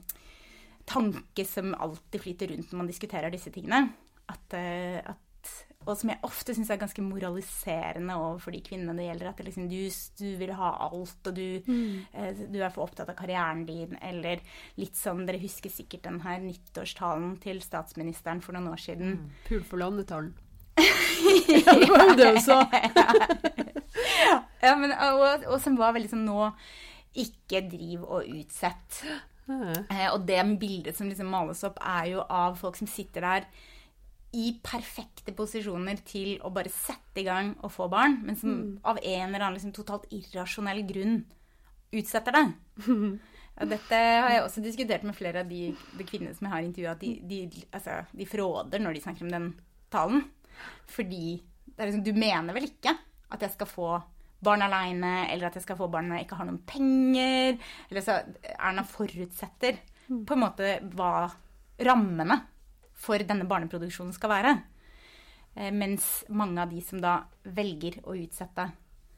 tanke 0.84 1.44
som 1.48 1.74
alltid 1.74 2.20
flyter 2.20 2.52
rundt 2.52 2.72
når 2.72 2.82
man 2.82 2.90
diskuterer 2.90 3.32
disse 3.32 3.52
tingene. 3.54 3.86
At, 4.28 4.56
eh, 4.56 5.00
at, 5.00 5.52
og 5.84 5.96
som 6.00 6.12
jeg 6.12 6.20
ofte 6.28 6.54
syns 6.56 6.70
er 6.72 6.80
ganske 6.80 7.04
moraliserende 7.04 8.16
overfor 8.20 8.54
de 8.54 8.62
kvinnene 8.64 8.96
det 9.00 9.08
gjelder. 9.08 9.30
At 9.30 9.40
det 9.40 9.48
liksom, 9.48 9.68
du, 9.72 9.80
du, 10.20 10.28
vil 10.40 10.54
ha 10.60 10.70
alt, 10.90 11.18
og 11.24 11.36
du, 11.36 11.46
mm. 11.64 11.98
eh, 12.12 12.44
du, 12.44 12.60
er 12.60 12.72
for 12.74 12.86
opptatt 12.86 13.12
av 13.12 13.18
karrieren 13.18 13.64
din. 13.68 13.96
Eller 14.04 14.44
litt 14.80 15.00
sånn 15.00 15.24
Dere 15.28 15.42
husker 15.42 15.72
sikkert 15.72 16.04
den 16.08 16.20
her 16.24 16.40
nyttårstalen 16.44 17.38
til 17.44 17.64
statsministeren 17.64 18.44
for 18.44 18.56
noen 18.56 18.72
år 18.72 18.88
siden. 18.90 19.18
Mm. 19.24 19.36
Pul 19.48 19.64
for 19.64 19.80
landetalen. 19.80 20.34
Ja, 21.64 21.76
det 21.78 21.90
var 21.90 22.08
jo 22.08 22.16
det 22.18 22.30
hun 22.32 22.42
sa. 22.48 22.58
ja, 24.62 24.74
men, 24.80 24.94
og, 24.94 25.46
og 25.52 25.60
som 25.62 25.78
var 25.78 25.94
veldig 25.96 26.10
sånn 26.12 26.26
nå 26.26 26.48
Ikke 27.20 27.62
driv 27.68 28.02
og 28.04 28.26
utsett. 28.26 29.04
Eh, 29.44 30.08
og 30.08 30.24
det 30.26 30.40
bildet 30.60 30.96
som 30.96 31.08
liksom 31.10 31.30
males 31.30 31.62
opp, 31.66 31.78
er 31.78 32.14
jo 32.14 32.24
av 32.32 32.56
folk 32.60 32.78
som 32.80 32.90
sitter 32.90 33.26
der 33.26 33.48
i 34.34 34.48
perfekte 34.64 35.34
posisjoner 35.36 36.00
til 36.06 36.40
å 36.42 36.50
bare 36.54 36.72
sette 36.72 37.22
i 37.22 37.26
gang 37.26 37.52
og 37.60 37.70
få 37.70 37.86
barn, 37.92 38.18
men 38.26 38.38
som 38.38 38.50
mm. 38.50 38.72
av 38.90 38.98
en 38.98 39.28
eller 39.28 39.44
annen 39.44 39.58
liksom, 39.60 39.74
totalt 39.76 40.08
irrasjonell 40.14 40.82
grunn 40.88 41.22
utsetter 41.94 42.40
det. 42.40 42.46
Ja, 43.54 43.68
dette 43.70 43.94
har 43.94 44.32
jeg 44.32 44.40
også 44.42 44.62
diskutert 44.64 45.04
med 45.06 45.14
flere 45.14 45.44
av 45.44 45.46
de, 45.46 45.68
de 45.94 46.04
kvinnene 46.08 46.34
som 46.34 46.48
jeg 46.48 46.50
har 46.56 46.64
intervjua. 46.66 46.94
De, 46.98 47.10
de, 47.30 47.36
altså, 47.70 48.00
de 48.10 48.26
fråder 48.26 48.82
når 48.82 48.96
de 48.96 49.02
snakker 49.04 49.22
om 49.22 49.30
den 49.30 49.44
talen. 49.94 50.24
Fordi 50.90 51.38
liksom, 51.78 52.02
du 52.04 52.12
mener 52.16 52.56
vel 52.56 52.68
ikke 52.68 52.94
at 53.34 53.42
jeg 53.42 53.54
skal 53.54 53.70
få 53.70 53.88
barn 54.44 54.62
aleine, 54.62 55.14
eller 55.32 55.48
at 55.48 55.56
jeg 55.56 55.64
skal 55.64 55.78
få 55.78 55.88
barn 55.92 56.10
når 56.10 56.20
jeg 56.20 56.26
ikke 56.28 56.38
har 56.40 56.48
noen 56.48 56.62
penger. 56.68 57.58
Eller 57.88 58.04
så 58.04 58.20
Erna 58.58 58.84
forutsetter 58.86 59.80
på 60.06 60.36
en 60.36 60.42
måte 60.44 60.76
hva 60.94 61.30
rammene 61.88 62.38
for 63.04 63.24
denne 63.26 63.48
barneproduksjonen 63.48 64.14
skal 64.14 64.32
være. 64.32 64.54
Eh, 65.54 65.72
mens 65.74 66.24
mange 66.28 66.62
av 66.62 66.72
de 66.72 66.82
som 66.84 67.00
da 67.02 67.18
velger 67.56 68.00
å 68.04 68.16
utsette, 68.18 68.68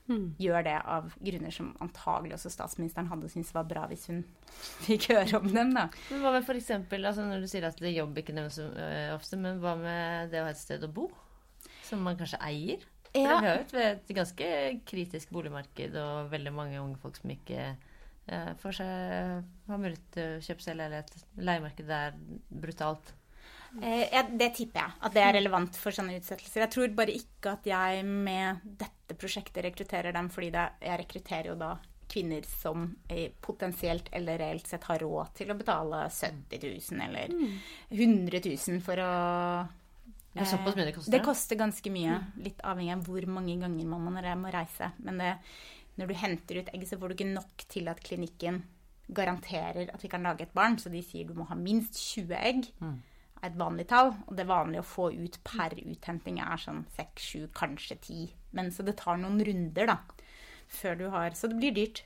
mm. 0.09 0.27
gjør 0.39 0.65
det 0.67 0.77
av 0.79 1.13
grunner 1.19 1.55
som 1.55 1.73
antagelig 1.83 2.37
også 2.37 2.53
statsministeren 2.53 3.11
hadde 3.11 3.31
syntes 3.33 3.55
var 3.57 3.67
bra 3.69 3.87
hvis 3.91 4.09
hun 4.13 4.23
fikk 4.87 5.11
høre 5.15 5.41
om 5.41 5.49
dem. 5.51 5.75
da. 5.77 5.89
Men 6.11 6.25
Hva 6.25 6.35
med 6.37 6.47
f.eks. 6.47 6.73
Altså 6.97 7.27
når 7.27 7.45
du 7.45 7.51
sier 7.51 7.69
at 7.69 7.81
det 7.83 7.97
jobb 7.97 8.23
ikke 8.23 8.37
nevnes 8.37 8.61
uh, 8.63 9.15
ofte, 9.17 9.41
men 9.41 9.63
hva 9.63 9.77
med 9.81 10.35
det 10.35 10.43
å 10.43 10.49
ha 10.49 10.55
et 10.55 10.63
sted 10.63 10.85
å 10.87 10.93
bo? 10.93 11.11
Som 11.87 12.05
man 12.07 12.19
kanskje 12.19 12.41
eier? 12.45 12.87
For 13.13 13.23
ja. 13.23 13.37
det 13.37 13.49
hører 13.49 13.61
et, 13.63 14.01
et 14.05 14.17
ganske 14.17 14.49
kritisk 14.89 15.31
boligmarked 15.33 15.95
og 16.03 16.33
veldig 16.33 16.53
mange 16.53 16.81
unge 16.83 16.99
folk 17.01 17.17
som 17.17 17.33
ikke 17.33 17.69
uh, 17.73 18.53
får 18.61 18.81
seg 18.81 19.71
har 19.71 19.81
mulighet 19.81 20.11
til 20.17 20.35
å 20.35 20.43
kjøpe 20.49 20.67
seg 20.67 20.81
leilighet. 20.81 21.15
Leiemarkedet 21.41 22.03
er 22.11 22.19
brutalt. 22.67 23.15
Eh, 23.83 24.07
ja, 24.13 24.23
det 24.25 24.53
tipper 24.57 24.81
jeg 24.81 25.05
at 25.05 25.17
det 25.17 25.25
er 25.25 25.35
relevant 25.37 25.77
for 25.81 25.95
sånne 25.95 26.17
utsettelser. 26.21 26.65
Jeg 26.65 26.73
tror 26.73 26.95
bare 26.97 27.17
ikke 27.17 27.57
at 27.57 27.67
jeg 27.69 28.07
med 28.07 28.63
dette 28.81 29.17
prosjektet 29.19 29.65
rekrutterer 29.67 30.17
dem, 30.17 30.31
fordi 30.33 30.53
det, 30.55 30.65
jeg 30.87 31.01
rekrutterer 31.03 31.51
jo 31.53 31.59
da 31.61 31.75
kvinner 32.07 32.47
som 32.47 32.87
potensielt 33.43 34.09
eller 34.15 34.39
reelt 34.39 34.69
sett 34.71 34.85
har 34.87 35.03
råd 35.03 35.33
til 35.41 35.51
å 35.51 35.57
betale 35.59 36.05
70 36.07 36.63
000 36.63 37.03
eller 37.03 37.35
100 37.91 38.41
000 38.47 38.79
for 38.87 39.03
å 39.03 39.11
det 40.45 40.51
såpass 40.53 40.79
mye 40.79 40.87
det 40.89 40.95
koster? 40.97 41.15
Det 41.15 41.23
koster 41.25 41.61
ganske 41.61 41.93
mye. 41.95 42.21
Litt 42.45 42.63
avhengig 42.67 42.95
av 42.97 43.09
hvor 43.09 43.27
mange 43.39 43.59
ganger 43.63 43.91
man 43.91 44.07
må 44.11 44.55
reise. 44.55 44.93
Men 45.03 45.21
det, 45.23 45.35
når 45.97 46.13
du 46.13 46.17
henter 46.23 46.63
ut 46.63 46.73
egg, 46.75 46.87
så 46.89 47.01
får 47.01 47.09
du 47.09 47.19
ikke 47.19 47.35
nok 47.35 47.67
til 47.73 47.93
at 47.93 48.03
klinikken 48.05 48.63
garanterer 49.07 49.93
at 49.95 50.03
vi 50.03 50.11
kan 50.11 50.25
lage 50.27 50.47
et 50.47 50.57
barn. 50.57 50.81
Så 50.83 50.93
de 50.93 51.03
sier 51.07 51.29
du 51.29 51.37
må 51.39 51.49
ha 51.51 51.59
minst 51.59 52.01
20 52.01 52.41
egg. 52.41 52.73
Mm 52.83 52.97
er 53.47 53.53
et 53.53 53.59
vanlig 53.61 53.87
tall. 53.91 54.13
Og 54.27 54.37
det 54.39 54.49
vanlige 54.49 54.83
å 54.83 54.89
få 54.89 55.09
ut 55.15 55.39
per 55.47 55.77
uthenting 55.79 56.41
er 56.43 56.61
sånn 56.61 56.85
seks, 56.97 57.31
sju, 57.31 57.47
kanskje 57.57 57.99
10. 57.99 58.37
Men 58.57 58.73
så 58.75 58.87
det 58.87 58.99
tar 59.01 59.21
noen 59.21 59.43
runder, 59.47 59.93
da. 59.93 59.99
Før 60.67 60.97
du 60.99 61.05
har 61.13 61.31
Så 61.39 61.47
det 61.47 61.61
blir 61.61 61.75
dyrt. 61.75 62.03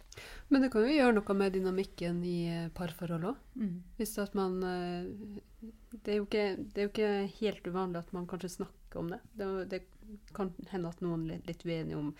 Men 0.49 0.61
det 0.61 0.69
kan 0.73 0.85
jo 0.85 0.93
gjøre 0.93 1.17
noe 1.17 1.35
med 1.35 1.55
dynamikken 1.55 2.19
i 2.29 2.39
eh, 2.53 2.73
parforhold 2.77 3.31
òg. 3.31 3.39
Mm. 3.57 3.77
Hvis 3.97 4.19
at 4.21 4.35
man 4.37 4.59
eh, 4.67 5.71
det 5.93 6.15
er, 6.15 6.21
ikke, 6.23 6.47
det 6.59 6.79
er 6.79 6.87
jo 6.87 6.93
ikke 6.93 7.13
helt 7.41 7.67
uvanlig 7.67 8.03
at 8.05 8.13
man 8.17 8.29
kanskje 8.31 8.55
snakker 8.61 9.01
om 9.01 9.11
det. 9.11 9.21
Det, 9.39 9.51
det 9.71 9.81
kan 10.37 10.53
hende 10.71 10.91
at 10.91 11.03
noen 11.05 11.27
er 11.31 11.43
litt 11.47 11.65
uenige 11.67 11.99
om 11.99 12.13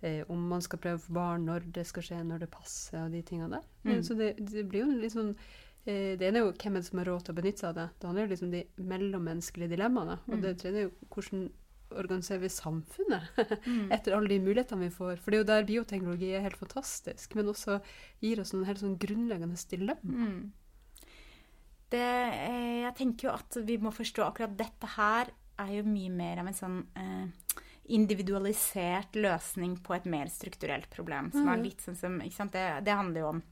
eh, 0.00 0.22
om 0.32 0.48
man 0.50 0.64
skal 0.64 0.80
prøve 0.82 1.02
for 1.04 1.16
barn, 1.16 1.44
når 1.48 1.68
det 1.76 1.84
skal 1.88 2.06
skje, 2.06 2.22
når 2.26 2.44
det 2.44 2.52
passer, 2.52 3.04
og 3.04 3.12
de 3.12 3.20
tingene 3.26 3.58
der. 3.58 3.68
Mm. 3.84 4.00
Så 4.06 4.16
det, 4.18 4.34
det, 4.40 4.64
blir 4.68 4.86
jo 4.86 4.96
litt 5.02 5.14
sånn 5.14 5.36
Eh, 5.82 6.14
det 6.14 6.28
ene 6.28 6.38
er 6.38 6.44
jo 6.46 6.52
hvem 6.54 6.78
som 6.84 7.00
har 7.00 7.08
råd 7.10 7.24
til 7.26 7.34
å 7.34 7.38
benytte 7.40 7.64
seg 7.64 7.72
av 7.72 7.78
det. 7.80 7.88
Det 7.98 8.08
handler 8.08 8.26
jo 8.26 8.32
liksom 8.32 8.54
de 8.54 8.62
mellommenneskelige 8.92 9.74
dilemmaene. 9.74 10.20
Og 10.28 10.36
mm. 10.36 10.42
det 10.44 10.54
tredje 10.60 10.84
er 10.84 10.86
jo 10.86 11.10
hvordan 11.10 11.48
organiserer 11.92 12.40
vi 12.40 12.48
samfunnet 12.48 13.40
mm. 13.66 13.90
etter 13.92 14.14
alle 14.16 14.30
de 14.30 14.38
mulighetene 14.44 14.86
vi 14.86 14.94
får. 14.94 15.18
For 15.20 15.32
det 15.32 15.38
er 15.38 15.42
jo 15.42 15.50
der 15.50 15.68
bioteknologi 15.68 16.30
er 16.32 16.46
helt 16.46 16.60
fantastisk, 16.60 17.34
men 17.36 17.50
også 17.52 17.80
gir 18.22 18.40
oss 18.40 18.54
noen 18.54 18.68
helt 18.70 18.80
sånn 18.80 18.96
grunnleggende 19.02 19.58
dilemma. 19.72 20.28
Mm. 20.30 20.38
Det, 21.92 22.00
eh, 22.00 22.82
jeg 22.86 22.96
tenker 22.98 23.28
jo 23.28 23.36
at 23.36 23.60
vi 23.68 23.78
må 23.82 23.92
forstå 23.94 24.24
akkurat 24.26 24.56
dette 24.56 24.88
her 24.96 25.32
er 25.62 25.72
jo 25.76 25.84
mye 25.86 26.12
mer 26.12 26.40
av 26.42 26.48
en 26.48 26.56
sånn 26.56 26.78
eh, 26.98 27.56
individualisert 27.92 29.16
løsning 29.18 29.76
på 29.84 29.96
et 29.96 30.06
mer 30.08 30.30
strukturelt 30.32 30.88
problem. 30.92 31.30
Som 31.34 31.48
er 31.48 31.58
mm. 31.60 31.66
litt 31.66 31.84
sånn 31.84 31.98
som, 31.98 32.20
ikke 32.24 32.38
sant? 32.38 32.54
Det, 32.56 32.84
det 32.86 32.96
handler 32.96 33.24
jo 33.24 33.32
om 33.34 33.42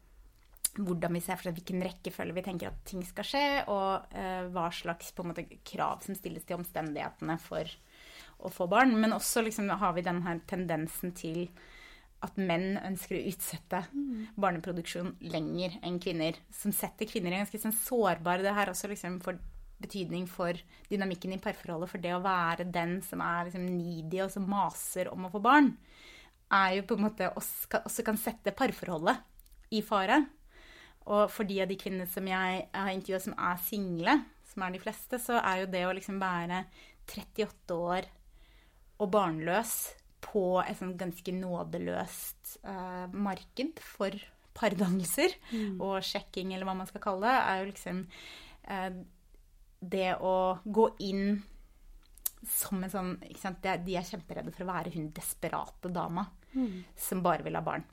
hvordan 0.79 1.17
vi 1.17 1.23
ser 1.25 1.39
for 1.39 1.51
oss 1.51 1.57
hvilken 1.57 1.83
rekkefølge 1.83 2.37
vi 2.37 2.45
tenker 2.47 2.71
at 2.71 2.85
ting 2.87 3.03
skal 3.07 3.27
skje, 3.27 3.47
og 3.73 4.15
eh, 4.17 4.47
hva 4.55 4.69
slags 4.75 5.11
måte, 5.27 5.45
krav 5.67 6.05
som 6.07 6.17
stilles 6.17 6.47
til 6.47 6.61
omstendighetene 6.61 7.37
for 7.43 7.75
å 8.41 8.53
få 8.53 8.69
barn. 8.71 8.95
Men 9.01 9.17
også 9.17 9.43
liksom, 9.45 9.69
har 9.83 9.97
vi 9.97 10.07
denne 10.07 10.39
tendensen 10.51 11.13
til 11.17 11.49
at 12.21 12.37
menn 12.37 12.75
ønsker 12.85 13.17
å 13.17 13.23
utsette 13.31 13.85
mm. 13.95 14.37
barneproduksjon 14.41 15.15
lenger 15.33 15.79
enn 15.87 15.97
kvinner. 16.03 16.37
Som 16.53 16.75
setter 16.77 17.09
kvinner 17.09 17.33
i 17.33 17.41
ganske 17.41 17.61
sånn 17.63 17.77
sårbare 17.77 18.45
Det 18.45 18.55
her 18.57 18.73
også 18.73 18.91
liksom 18.91 19.21
får 19.25 19.39
betydning 19.81 20.27
for 20.29 20.57
dynamikken 20.91 21.33
i 21.33 21.41
parforholdet. 21.41 21.89
For 21.93 22.03
det 22.03 22.13
å 22.17 22.25
være 22.25 22.69
den 22.69 22.99
som 23.07 23.23
er 23.25 23.49
liksom 23.49 23.65
needy 23.73 24.21
og 24.25 24.33
som 24.35 24.49
maser 24.51 25.09
om 25.13 25.25
å 25.27 25.33
få 25.33 25.41
barn, 25.45 25.73
er 26.51 26.77
jo 26.81 26.87
på 26.91 26.99
en 26.99 27.07
måte 27.07 27.31
også, 27.39 27.81
også 27.87 28.05
kan 28.05 28.19
sette 28.21 28.55
parforholdet 28.57 29.23
i 29.77 29.81
fare. 29.87 30.19
Og 31.09 31.31
for 31.33 31.49
de 31.49 31.61
av 31.63 31.71
de 31.71 31.79
kvinnene 31.81 32.09
som 32.11 32.27
jeg 32.29 32.65
har 32.75 32.93
intervjua 32.93 33.23
som 33.25 33.37
er 33.39 33.63
single, 33.65 34.19
som 34.51 34.67
er 34.67 34.75
de 34.75 34.83
fleste, 34.83 35.21
så 35.23 35.39
er 35.41 35.63
jo 35.63 35.71
det 35.73 35.87
å 35.87 35.95
liksom 35.97 36.21
være 36.21 36.65
38 37.09 37.79
år 37.79 38.11
og 39.01 39.09
barnløs 39.15 39.77
på 40.25 40.45
et 40.63 40.77
sånn 40.79 40.97
ganske 41.01 41.33
nådeløst 41.35 42.59
uh, 42.67 43.07
marked 43.13 43.81
for 43.85 44.17
pardannelser 44.57 45.37
mm. 45.53 45.79
og 45.81 46.01
sjekking, 46.05 46.53
eller 46.55 46.69
hva 46.69 46.77
man 46.81 46.91
skal 46.91 47.03
kalle 47.05 47.29
det, 47.29 47.39
er 47.39 47.61
jo 47.61 47.71
liksom 47.71 48.03
uh, 48.69 48.91
det 49.81 50.11
å 50.21 50.35
gå 50.65 50.91
inn 51.07 51.41
som 52.49 52.83
en 52.85 52.93
sånn 52.93 53.15
ikke 53.29 53.43
sant? 53.43 53.65
De 53.85 53.97
er 53.97 54.07
kjemperedde 54.07 54.53
for 54.55 54.65
å 54.65 54.73
være 54.73 54.93
hun 54.95 55.11
desperate 55.17 55.93
dama 55.93 56.27
mm. 56.53 56.97
som 56.99 57.25
bare 57.25 57.45
vil 57.47 57.59
ha 57.59 57.65
barn. 57.65 57.85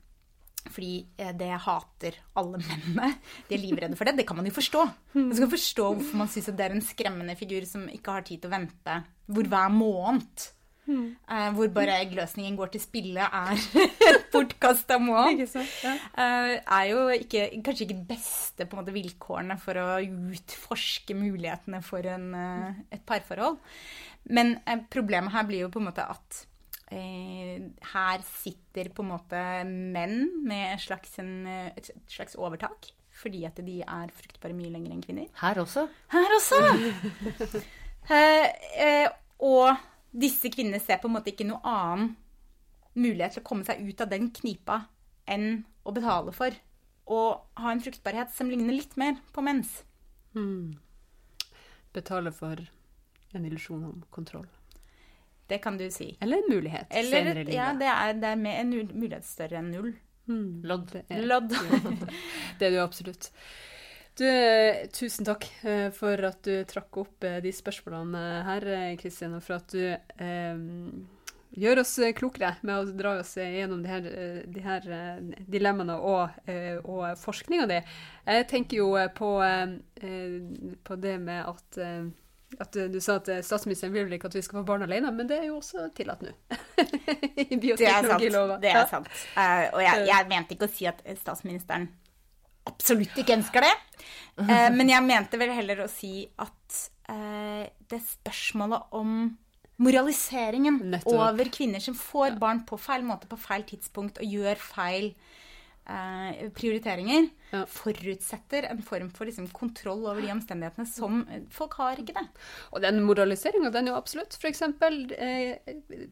Fordi 0.67 1.05
eh, 1.17 1.33
det 1.37 1.49
hater 1.63 2.17
alle 2.39 2.59
mennene. 2.59 3.13
De 3.47 3.55
er 3.55 3.63
livredde 3.63 3.97
for 3.99 4.07
det. 4.07 4.17
Det 4.19 4.27
kan 4.27 4.39
man 4.39 4.47
jo 4.49 4.55
forstå. 4.55 4.83
Man 5.15 5.35
skal 5.35 5.51
forstå 5.51 5.87
hvorfor 5.87 6.21
man 6.21 6.31
syns 6.31 6.49
det 6.51 6.65
er 6.65 6.75
en 6.75 6.83
skremmende 6.83 7.37
figur 7.39 7.67
som 7.69 7.87
ikke 7.91 8.17
har 8.17 8.27
tid 8.27 8.43
til 8.43 8.51
å 8.51 8.55
vente. 8.55 8.97
Hvor 9.31 9.51
hver 9.51 9.73
måned 9.73 10.47
Mm. 10.87 11.07
Uh, 11.27 11.47
hvor 11.57 11.71
bare 11.75 11.99
eggløsningen 12.01 12.57
går 12.59 12.71
til 12.73 12.83
spille, 12.83 13.27
er 13.27 13.63
et 14.07 14.27
bortkasta 14.33 14.97
mål. 15.03 15.43
Ja. 15.43 15.93
Uh, 16.15 16.53
er 16.55 16.83
jo 16.91 17.05
ikke, 17.15 17.47
kanskje 17.59 17.87
ikke 17.87 17.93
de 17.93 18.09
beste 18.15 18.67
måte, 18.71 18.95
vilkårene 18.95 19.59
for 19.61 19.79
å 19.81 19.87
utforske 20.01 21.17
mulighetene 21.17 21.83
for 21.85 22.07
en, 22.07 22.29
uh, 22.33 22.69
et 22.93 23.03
parforhold. 23.07 23.59
Men 24.31 24.57
problemet 24.91 25.31
her 25.35 25.47
blir 25.47 25.67
jo 25.67 25.71
på 25.71 25.79
en 25.79 25.91
måte 25.91 26.03
at 26.03 26.47
Eh, 26.87 27.59
her 27.91 28.21
sitter 28.23 28.87
på 28.95 29.03
en 29.03 29.09
måte 29.11 29.39
menn 29.67 30.29
med 30.47 30.77
et 30.77 30.83
slags, 30.85 31.17
en, 31.19 31.43
et 31.47 31.89
slags 32.07 32.37
overtak. 32.39 32.91
Fordi 33.17 33.43
at 33.49 33.57
de 33.65 33.79
er 33.81 34.13
fruktbare 34.13 34.55
mye 34.55 34.71
lenger 34.71 34.93
enn 34.93 35.03
kvinner. 35.03 35.29
Her 35.41 35.59
også. 35.63 35.87
Her 36.13 36.35
også! 36.37 36.59
eh, 38.13 38.47
eh, 38.77 39.07
og 39.43 39.73
disse 40.17 40.49
kvinnene 40.53 40.81
ser 40.83 41.01
på 41.01 41.09
en 41.09 41.17
måte 41.17 41.33
ikke 41.33 41.47
noe 41.47 41.61
annen 41.67 42.15
mulighet 42.97 43.37
til 43.37 43.43
å 43.43 43.47
komme 43.47 43.67
seg 43.67 43.83
ut 43.85 44.01
av 44.01 44.09
den 44.09 44.31
knipa 44.33 44.81
enn 45.29 45.61
å 45.85 45.93
betale 45.93 46.33
for 46.35 46.55
å 47.07 47.19
ha 47.61 47.71
en 47.71 47.83
fruktbarhet 47.83 48.33
som 48.35 48.49
ligner 48.51 48.75
litt 48.75 48.97
mer 48.99 49.19
på 49.35 49.43
mens. 49.45 49.83
Hmm. 50.33 50.77
Betale 51.95 52.33
for 52.35 52.59
en 53.35 53.45
illusjon 53.45 53.85
om 53.87 54.01
kontroll. 54.13 54.47
Det 55.47 55.61
kan 55.63 55.77
du 55.79 55.85
si. 55.91 56.17
Eller 56.19 56.41
en 56.43 56.49
mulighet 56.51 56.87
Eller, 56.89 57.11
senere 57.11 57.41
i 57.41 57.45
livet. 57.45 57.55
Ja, 57.55 57.69
det 57.77 57.87
er, 57.87 58.17
det 58.19 58.33
er 58.33 58.41
med 58.41 58.59
en 58.59 58.73
mulighet 58.99 59.27
større 59.27 59.61
enn 59.61 59.71
null. 59.71 59.93
Hmm. 60.27 60.59
Lodd. 60.67 60.91
Lodd. 61.23 61.53
det 62.59 62.67
er 62.67 62.75
du 62.75 62.81
absolutt. 62.83 63.29
Du, 64.17 64.25
tusen 64.97 65.27
takk 65.27 65.45
uh, 65.61 65.89
for 65.93 66.25
at 66.25 66.41
du 66.47 66.63
trakk 66.69 67.03
opp 67.03 67.27
uh, 67.27 67.37
de 67.43 67.53
spørsmålene 67.53 68.23
her, 68.47 68.65
Kristin, 68.97 69.35
og 69.37 69.45
for 69.45 69.59
at 69.59 69.73
du 69.75 69.83
eh, 69.93 70.61
gjør 71.57 71.81
oss 71.83 71.93
klokere 72.17 72.55
med 72.65 72.79
å 72.79 72.95
dra 72.97 73.15
oss 73.21 73.35
gjennom 73.37 73.83
de 73.83 73.91
her, 73.91 74.07
de 74.49 74.63
her 74.65 74.87
dilemmaene 75.47 75.95
og, 75.95 76.33
og 76.83 77.03
forskninga 77.21 77.67
di. 77.69 77.77
Jeg 78.27 78.47
tenker 78.51 78.81
jo 78.81 78.89
på, 79.17 79.31
på 80.89 80.97
det 81.01 81.15
med 81.23 81.45
at 81.47 81.79
at 82.59 82.73
du, 82.73 82.99
sa 83.01 83.17
at 83.19 83.27
eh, 83.29 83.43
statsministeren 83.43 83.93
vil 83.93 84.05
vel 84.07 84.15
ikke 84.17 84.29
at 84.31 84.37
vi 84.37 84.41
skal 84.45 84.61
få 84.61 84.65
barn 84.69 84.85
alene, 84.85 85.11
men 85.13 85.27
det 85.27 85.41
er 85.41 85.49
jo 85.49 85.57
også 85.59 85.89
tillatt 85.97 86.23
nå. 86.23 86.31
I 87.43 87.57
Det 87.59 87.71
er 87.75 88.07
sant. 88.07 88.23
Det 88.63 88.71
er 88.71 88.87
sant. 88.89 89.09
Uh, 89.35 89.65
og 89.75 89.81
jeg, 89.83 90.05
jeg 90.07 90.29
mente 90.31 90.55
ikke 90.55 90.69
å 90.69 90.71
si 90.71 90.87
at 90.89 91.03
statsministeren 91.19 91.89
absolutt 92.67 93.17
ikke 93.17 93.37
ønsker 93.39 93.65
det. 93.65 93.73
Eh, 94.43 94.69
men 94.73 94.91
jeg 94.91 95.05
mente 95.05 95.39
vel 95.41 95.53
heller 95.55 95.83
å 95.85 95.89
si 95.91 96.27
at 96.43 96.79
eh, 97.09 97.65
det 97.89 98.01
spørsmålet 98.05 98.93
om 98.97 99.13
moraliseringen 99.81 100.79
Nettopp. 100.93 101.13
over 101.13 101.49
kvinner 101.53 101.81
som 101.83 101.97
får 101.97 102.37
barn 102.41 102.63
på 102.65 102.79
feil 102.81 103.05
måte 103.05 103.29
på 103.29 103.37
feil 103.39 103.65
tidspunkt 103.67 104.21
og 104.21 104.37
gjør 104.37 104.61
feil 104.61 105.11
eh, 105.87 106.49
prioriteringer, 106.55 107.29
Ja. 107.51 107.61
forutsetter 107.65 108.65
en 108.69 108.81
form 108.83 109.09
for 109.09 109.25
liksom, 109.25 109.47
kontroll 109.55 110.05
over 110.05 110.19
de 110.21 110.27
omstendighetene 110.33 110.85
som 110.85 111.21
folk 111.49 111.73
har 111.79 111.95
ikke 112.01 112.13
det. 112.17 112.25
Og 112.73 112.81
den 112.83 112.99
moraliseringa, 113.07 113.71
den 113.71 113.87
er 113.87 113.93
jo 113.93 113.97
absolutt. 113.97 114.35
For 114.35 114.49
eksempel, 114.49 115.11
eh, 115.17 115.57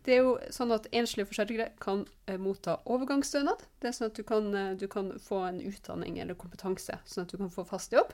det 0.05 0.13
er 0.15 0.21
jo 0.23 0.37
sånn 0.49 0.71
at 0.71 0.87
enslige 0.95 1.27
forsørgere 1.27 1.69
kan 1.83 2.05
eh, 2.27 2.37
motta 2.37 2.77
overgangsstønad. 2.85 3.65
Det 3.81 3.89
er 3.91 3.97
sånn 3.99 4.11
at 4.13 4.15
du 4.15 4.23
kan, 4.23 4.51
du 4.77 4.87
kan 4.87 5.11
få 5.19 5.43
en 5.49 5.59
utdanning 5.61 6.19
eller 6.23 6.35
kompetanse, 6.39 6.99
sånn 7.05 7.27
at 7.27 7.31
du 7.35 7.37
kan 7.37 7.49
få 7.51 7.67
fast 7.67 7.91
jobb. 7.91 8.13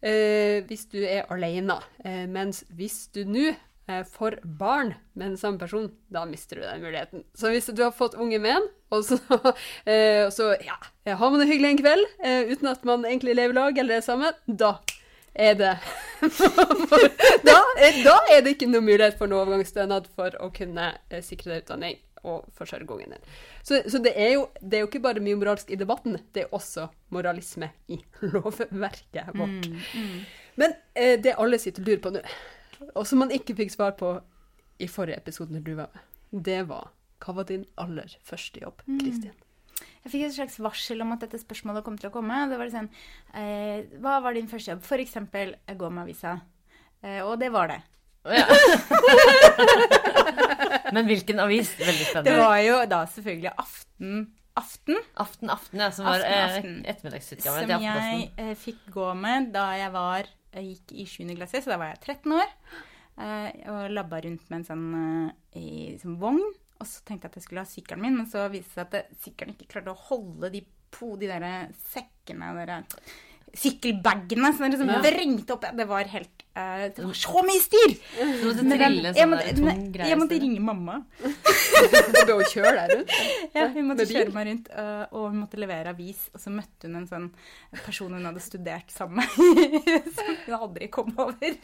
Eh, 0.00 0.62
hvis 0.68 0.84
du 0.92 1.00
er 1.02 1.26
alene. 1.34 1.80
Eh, 2.04 2.26
mens 2.30 2.62
hvis 2.70 3.08
du 3.12 3.24
nå 3.26 3.48
eh, 3.88 4.04
får 4.04 4.38
barn 4.44 4.94
med 5.12 5.32
den 5.32 5.40
samme 5.40 5.58
person, 5.58 5.90
da 6.12 6.24
mister 6.28 6.60
du 6.60 6.66
den 6.66 6.84
muligheten. 6.84 7.24
Så 7.34 7.52
hvis 7.52 7.70
du 7.72 7.82
har 7.82 7.94
fått 7.96 8.18
unge 8.20 8.40
menn, 8.42 8.68
og 8.94 9.04
så, 9.04 9.18
eh, 9.90 10.26
og 10.26 10.32
så 10.34 10.52
ja, 10.64 10.78
har 11.08 11.32
man 11.32 11.42
det 11.42 11.50
hyggelig 11.50 11.74
en 11.74 11.82
kveld 11.82 12.06
eh, 12.24 12.52
uten 12.52 12.70
at 12.72 12.84
man 12.88 13.06
egentlig 13.08 13.36
lever 13.38 13.56
lag 13.58 13.78
eller 13.78 13.98
er 13.98 14.06
sammen, 14.06 14.36
da 14.46 14.76
er 15.38 15.54
det 15.54 15.74
da, 17.46 17.58
da 18.02 18.16
er 18.32 18.42
det 18.42 18.56
ikke 18.56 18.66
noe 18.70 18.82
mulighet 18.82 19.18
for 19.20 19.30
noe 19.30 19.44
overgangsstønad 19.44 20.08
for 20.18 20.34
å 20.42 20.50
kunne 20.54 20.90
eh, 21.10 21.22
sikre 21.22 21.52
deg 21.52 21.66
utdanning 21.66 21.98
og 22.26 22.48
forsørge 22.58 22.90
ungen 22.90 23.14
din. 23.14 23.26
Så, 23.62 23.78
så 23.86 24.00
det, 24.02 24.14
er 24.18 24.32
jo, 24.34 24.48
det 24.60 24.78
er 24.78 24.82
jo 24.82 24.88
ikke 24.90 25.04
bare 25.04 25.22
mye 25.22 25.38
moralsk 25.38 25.70
i 25.70 25.78
debatten, 25.78 26.18
det 26.34 26.46
er 26.46 26.54
også 26.56 26.88
moralisme 27.14 27.70
i 27.94 28.00
lovverket 28.34 29.30
vårt. 29.38 29.68
Men 30.58 30.74
eh, 30.98 31.14
det 31.22 31.36
alle 31.38 31.60
sitter 31.62 31.84
og 31.84 31.92
lurer 31.92 32.02
på 32.02 32.14
nå, 32.16 32.24
og 32.94 33.04
som 33.08 33.22
man 33.24 33.34
ikke 33.34 33.56
fikk 33.58 33.74
svar 33.74 33.96
på 33.98 34.14
i 34.78 34.88
forrige 34.90 35.18
episode 35.18 35.54
når 35.54 35.66
du 35.66 35.74
var 35.78 35.90
med, 35.94 36.06
det 36.44 36.62
var 36.68 36.92
hva 37.24 37.34
var 37.40 37.48
din 37.48 37.64
aller 37.80 38.12
første 38.26 38.60
jobb, 38.62 38.84
Kristin? 39.00 39.34
Jeg 40.04 40.12
fikk 40.12 40.24
et 40.28 40.36
slags 40.36 40.58
varsel 40.62 41.02
om 41.02 41.10
at 41.14 41.24
dette 41.24 41.40
spørsmålet 41.42 41.84
kom 41.86 41.96
til 41.98 42.10
å 42.10 42.14
komme. 42.14 42.36
Det 42.50 42.58
var 42.58 42.70
sånn, 42.72 42.88
eh, 43.34 43.84
Hva 44.02 44.18
var 44.22 44.34
din 44.34 44.48
første 44.50 44.72
jobb? 44.72 44.82
For 44.86 45.02
eksempel 45.02 45.56
eh, 45.66 45.76
gå 45.78 45.90
med 45.90 46.06
avisa. 46.06 46.38
Eh, 47.02 47.20
og 47.26 47.38
det 47.42 47.50
var 47.54 47.70
det. 47.72 47.80
Ja. 48.28 48.46
Men 50.94 51.06
hvilken 51.10 51.42
avis? 51.42 51.74
Veldig 51.78 52.06
spennende. 52.06 52.30
Det 52.30 52.38
var 52.38 52.58
jo 52.64 52.80
da 52.90 53.02
selvfølgelig 53.10 53.52
Aften. 53.58 54.26
Aften 54.58 54.98
Aften 55.14 55.52
Aften, 55.54 55.82
ja, 55.84 55.90
som 55.94 56.08
var 56.08 56.24
eh, 56.26 56.56
ettermiddagsutgaven 56.90 57.62
som 57.62 57.70
til 57.70 57.84
jeg 57.86 58.30
eh, 58.42 58.54
fikk 58.58 58.88
gå 58.94 59.12
med 59.14 59.52
da 59.54 59.68
jeg 59.78 59.92
var 59.94 60.30
jeg 60.54 60.72
gikk 60.72 60.94
i 60.94 61.06
7. 61.08 61.34
klasse, 61.36 61.62
så 61.64 61.74
da 61.74 61.80
var 61.80 61.92
jeg 61.92 62.02
13 62.16 62.36
år. 62.38 62.54
Eh, 63.18 63.48
og 63.72 63.92
labba 63.92 64.22
rundt 64.24 64.48
med 64.48 64.60
en 64.60 64.66
sånn, 64.68 64.88
eh, 64.98 65.60
i, 65.60 65.68
som 66.00 66.16
vogn. 66.20 66.42
Og 66.78 66.86
så 66.86 67.02
tenkte 67.02 67.26
jeg 67.26 67.32
at 67.32 67.38
jeg 67.40 67.46
skulle 67.46 67.64
ha 67.64 67.68
sykkelen 67.68 68.04
min, 68.04 68.18
men 68.20 68.28
så 68.30 68.44
viste 68.52 68.78
det 68.78 68.86
seg 68.86 68.98
at 69.00 69.24
sykkelen 69.24 69.56
ikke 69.56 69.72
klarte 69.74 69.94
å 69.94 70.04
holde 70.08 70.52
de, 70.54 70.62
po, 70.94 71.16
de 71.18 71.30
der 71.30 71.72
sekkene, 71.90 72.52
de 72.54 72.68
der 72.70 73.16
sykkelbagene 73.56 74.50
som 74.56 74.66
liksom 74.68 74.88
Ja. 74.92 74.98
vrengte 75.04 75.54
opp. 75.54 75.64
Det 75.76 75.86
var 75.88 76.04
helt 76.12 76.42
uh, 76.58 76.88
Det 76.94 77.04
var 77.04 77.14
så 77.16 77.42
mye 77.46 77.60
styr! 77.62 77.94
Du 78.18 78.44
måtte 78.48 78.64
trille 78.68 79.12
sånn 79.16 79.34
der 79.36 79.52
tung 79.56 79.84
greie. 79.94 80.08
jeg 80.10 80.18
måtte 80.20 80.38
ringe 80.42 80.60
mamma. 80.60 80.98
Du 81.22 82.18
bør 82.28 82.42
jo 82.42 82.48
kjøre 82.52 82.74
deg 82.76 82.94
rundt. 82.96 83.14
Ja, 83.56 83.66
hun 83.72 83.88
måtte 83.88 84.06
kjøre 84.10 84.34
meg 84.36 84.50
rundt, 84.50 84.68
Uh, 84.74 85.04
og 85.12 85.30
hun 85.32 85.40
måtte 85.44 85.60
levere 85.60 85.94
avis. 85.94 86.28
Og 86.34 86.40
så 86.42 86.50
møtte 86.52 86.86
hun 86.90 86.96
en 87.00 87.08
sånn 87.08 87.28
person 87.84 88.12
hun 88.12 88.26
hadde 88.28 88.42
studert 88.44 88.90
sammen 88.92 89.24
med, 89.24 89.88
som 90.16 90.34
hun 90.46 90.58
aldri 90.58 90.88
kom 90.92 91.14
over. 91.16 91.56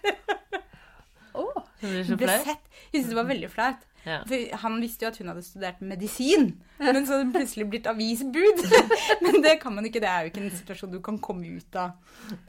Så 1.34 2.16
blir 2.16 2.28
det 2.30 2.38
så 2.38 2.44
flaut. 2.46 2.70
Hun 2.92 2.94
syntes 2.94 3.08
det 3.10 3.16
var 3.18 3.26
veldig 3.28 3.50
flaut. 3.50 3.82
Ja. 4.04 4.18
For 4.28 4.56
han 4.60 4.76
visste 4.82 5.06
jo 5.06 5.10
at 5.12 5.18
hun 5.20 5.30
hadde 5.32 5.42
studert 5.46 5.80
medisin, 5.80 6.50
men 6.78 7.06
så 7.06 7.14
hadde 7.14 7.24
hun 7.24 7.32
plutselig 7.32 7.66
blitt 7.72 7.88
avisbud. 7.88 8.60
Men 9.24 9.40
det 9.40 9.54
kan 9.62 9.72
man 9.72 9.86
ikke, 9.88 10.02
det 10.04 10.10
er 10.10 10.26
jo 10.26 10.32
ikke 10.32 10.42
en 10.44 10.52
situasjon 10.58 10.92
du 10.92 11.00
kan 11.04 11.16
komme 11.24 11.56
ut 11.56 11.78
av. 11.80 11.94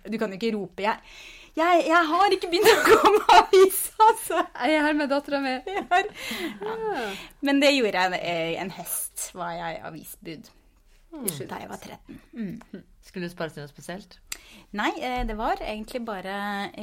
Du 0.04 0.18
kan 0.20 0.34
jo 0.34 0.40
ikke 0.40 0.52
rope 0.58 0.84
jeg, 0.84 1.00
jeg, 1.56 1.86
jeg 1.88 2.02
har 2.10 2.36
ikke 2.36 2.50
begynt 2.52 2.68
å 2.68 2.82
komme 2.90 3.22
med 3.22 3.32
avis, 3.38 3.80
altså. 4.10 4.42
Jeg 4.60 4.76
er 4.76 4.84
her 4.84 5.00
med 5.00 5.12
dattera 5.14 5.40
mi. 5.40 5.56
Ja. 5.72 7.08
Men 7.48 7.64
det 7.64 7.72
gjorde 7.78 8.04
jeg 8.04 8.60
en 8.60 8.76
høst, 8.76 9.30
var 9.38 9.56
jeg 9.56 9.80
avisbud. 9.88 10.52
Da 11.16 11.62
jeg 11.62 11.70
var 11.72 11.80
13. 11.80 12.20
Mm. 12.36 12.84
Skulle 13.06 13.30
du 13.30 13.32
spare 13.32 13.54
til 13.54 13.64
noe 13.64 13.72
spesielt? 13.72 14.18
Nei, 14.76 14.90
eh, 15.00 15.22
det 15.28 15.38
var 15.40 15.62
egentlig 15.64 16.02
bare 16.04 16.36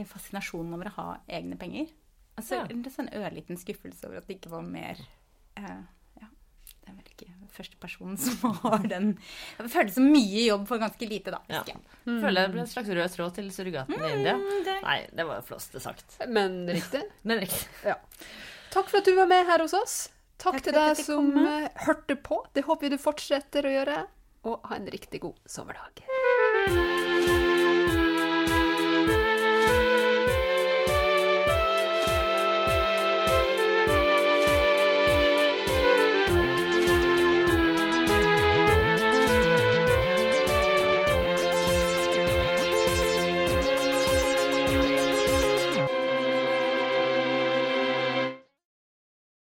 fascinasjonen 0.09 0.73
over 0.73 0.89
å 0.89 0.95
ha 0.97 1.09
egne 1.29 1.59
penger. 1.61 1.91
Altså 2.38 2.55
Ja. 2.62 2.66
en 2.71 2.85
sånn 2.85 3.11
ørliten 3.12 3.59
skuffelse 3.61 4.07
over 4.09 4.18
at 4.23 4.27
det 4.27 4.38
ikke 4.40 4.51
var 4.51 4.62
mer 4.64 4.97
eh, 5.57 5.83
Ja, 6.21 6.29
det 6.81 6.88
er 6.88 6.95
vel 6.97 7.11
ikke 7.12 7.29
første 7.53 7.77
personen 7.79 8.16
som 8.16 8.55
har 8.62 8.79
den 8.88 9.11
Det 9.59 9.68
føles 9.71 9.95
som 9.99 10.07
mye 10.11 10.47
jobb 10.47 10.64
for 10.71 10.79
ganske 10.81 11.09
lite, 11.11 11.31
da. 11.35 11.42
Ja. 11.53 11.61
Mm. 12.07 12.23
Føler 12.25 12.47
det 12.47 12.53
ble 12.55 12.62
en 12.64 12.71
slags 12.73 12.88
rød 12.88 13.12
tråd 13.16 13.35
til 13.37 13.51
surrogaten 13.53 13.99
i 14.01 14.12
India. 14.14 14.35
Mm, 14.40 14.64
det- 14.64 14.79
Nei, 14.83 14.97
det 15.12 15.27
var 15.29 15.42
flåste 15.45 15.81
sagt. 15.85 16.16
Men 16.29 16.62
riktig. 16.73 17.03
Men 17.29 17.40
riktig. 17.45 17.68
Ja. 17.85 17.99
Takk 18.73 18.88
for 18.88 18.99
at 19.03 19.05
du 19.05 19.14
var 19.14 19.29
med 19.29 19.45
her 19.47 19.61
hos 19.66 19.75
oss. 19.77 19.99
Takk, 20.38 20.57
Takk 20.57 20.62
til 20.64 20.73
deg 20.75 20.97
som 20.97 21.29
komme. 21.37 21.53
eh, 21.66 21.85
hørte 21.85 22.16
på. 22.16 22.40
Det 22.57 22.64
håper 22.64 22.88
vi 22.88 22.97
du 22.97 22.99
fortsetter 22.99 23.68
å 23.68 23.77
gjøre. 23.77 24.01
Og 24.49 24.64
ha 24.66 24.75
en 24.81 24.88
riktig 24.90 25.21
god 25.23 25.37
sommerdag. 25.47 27.12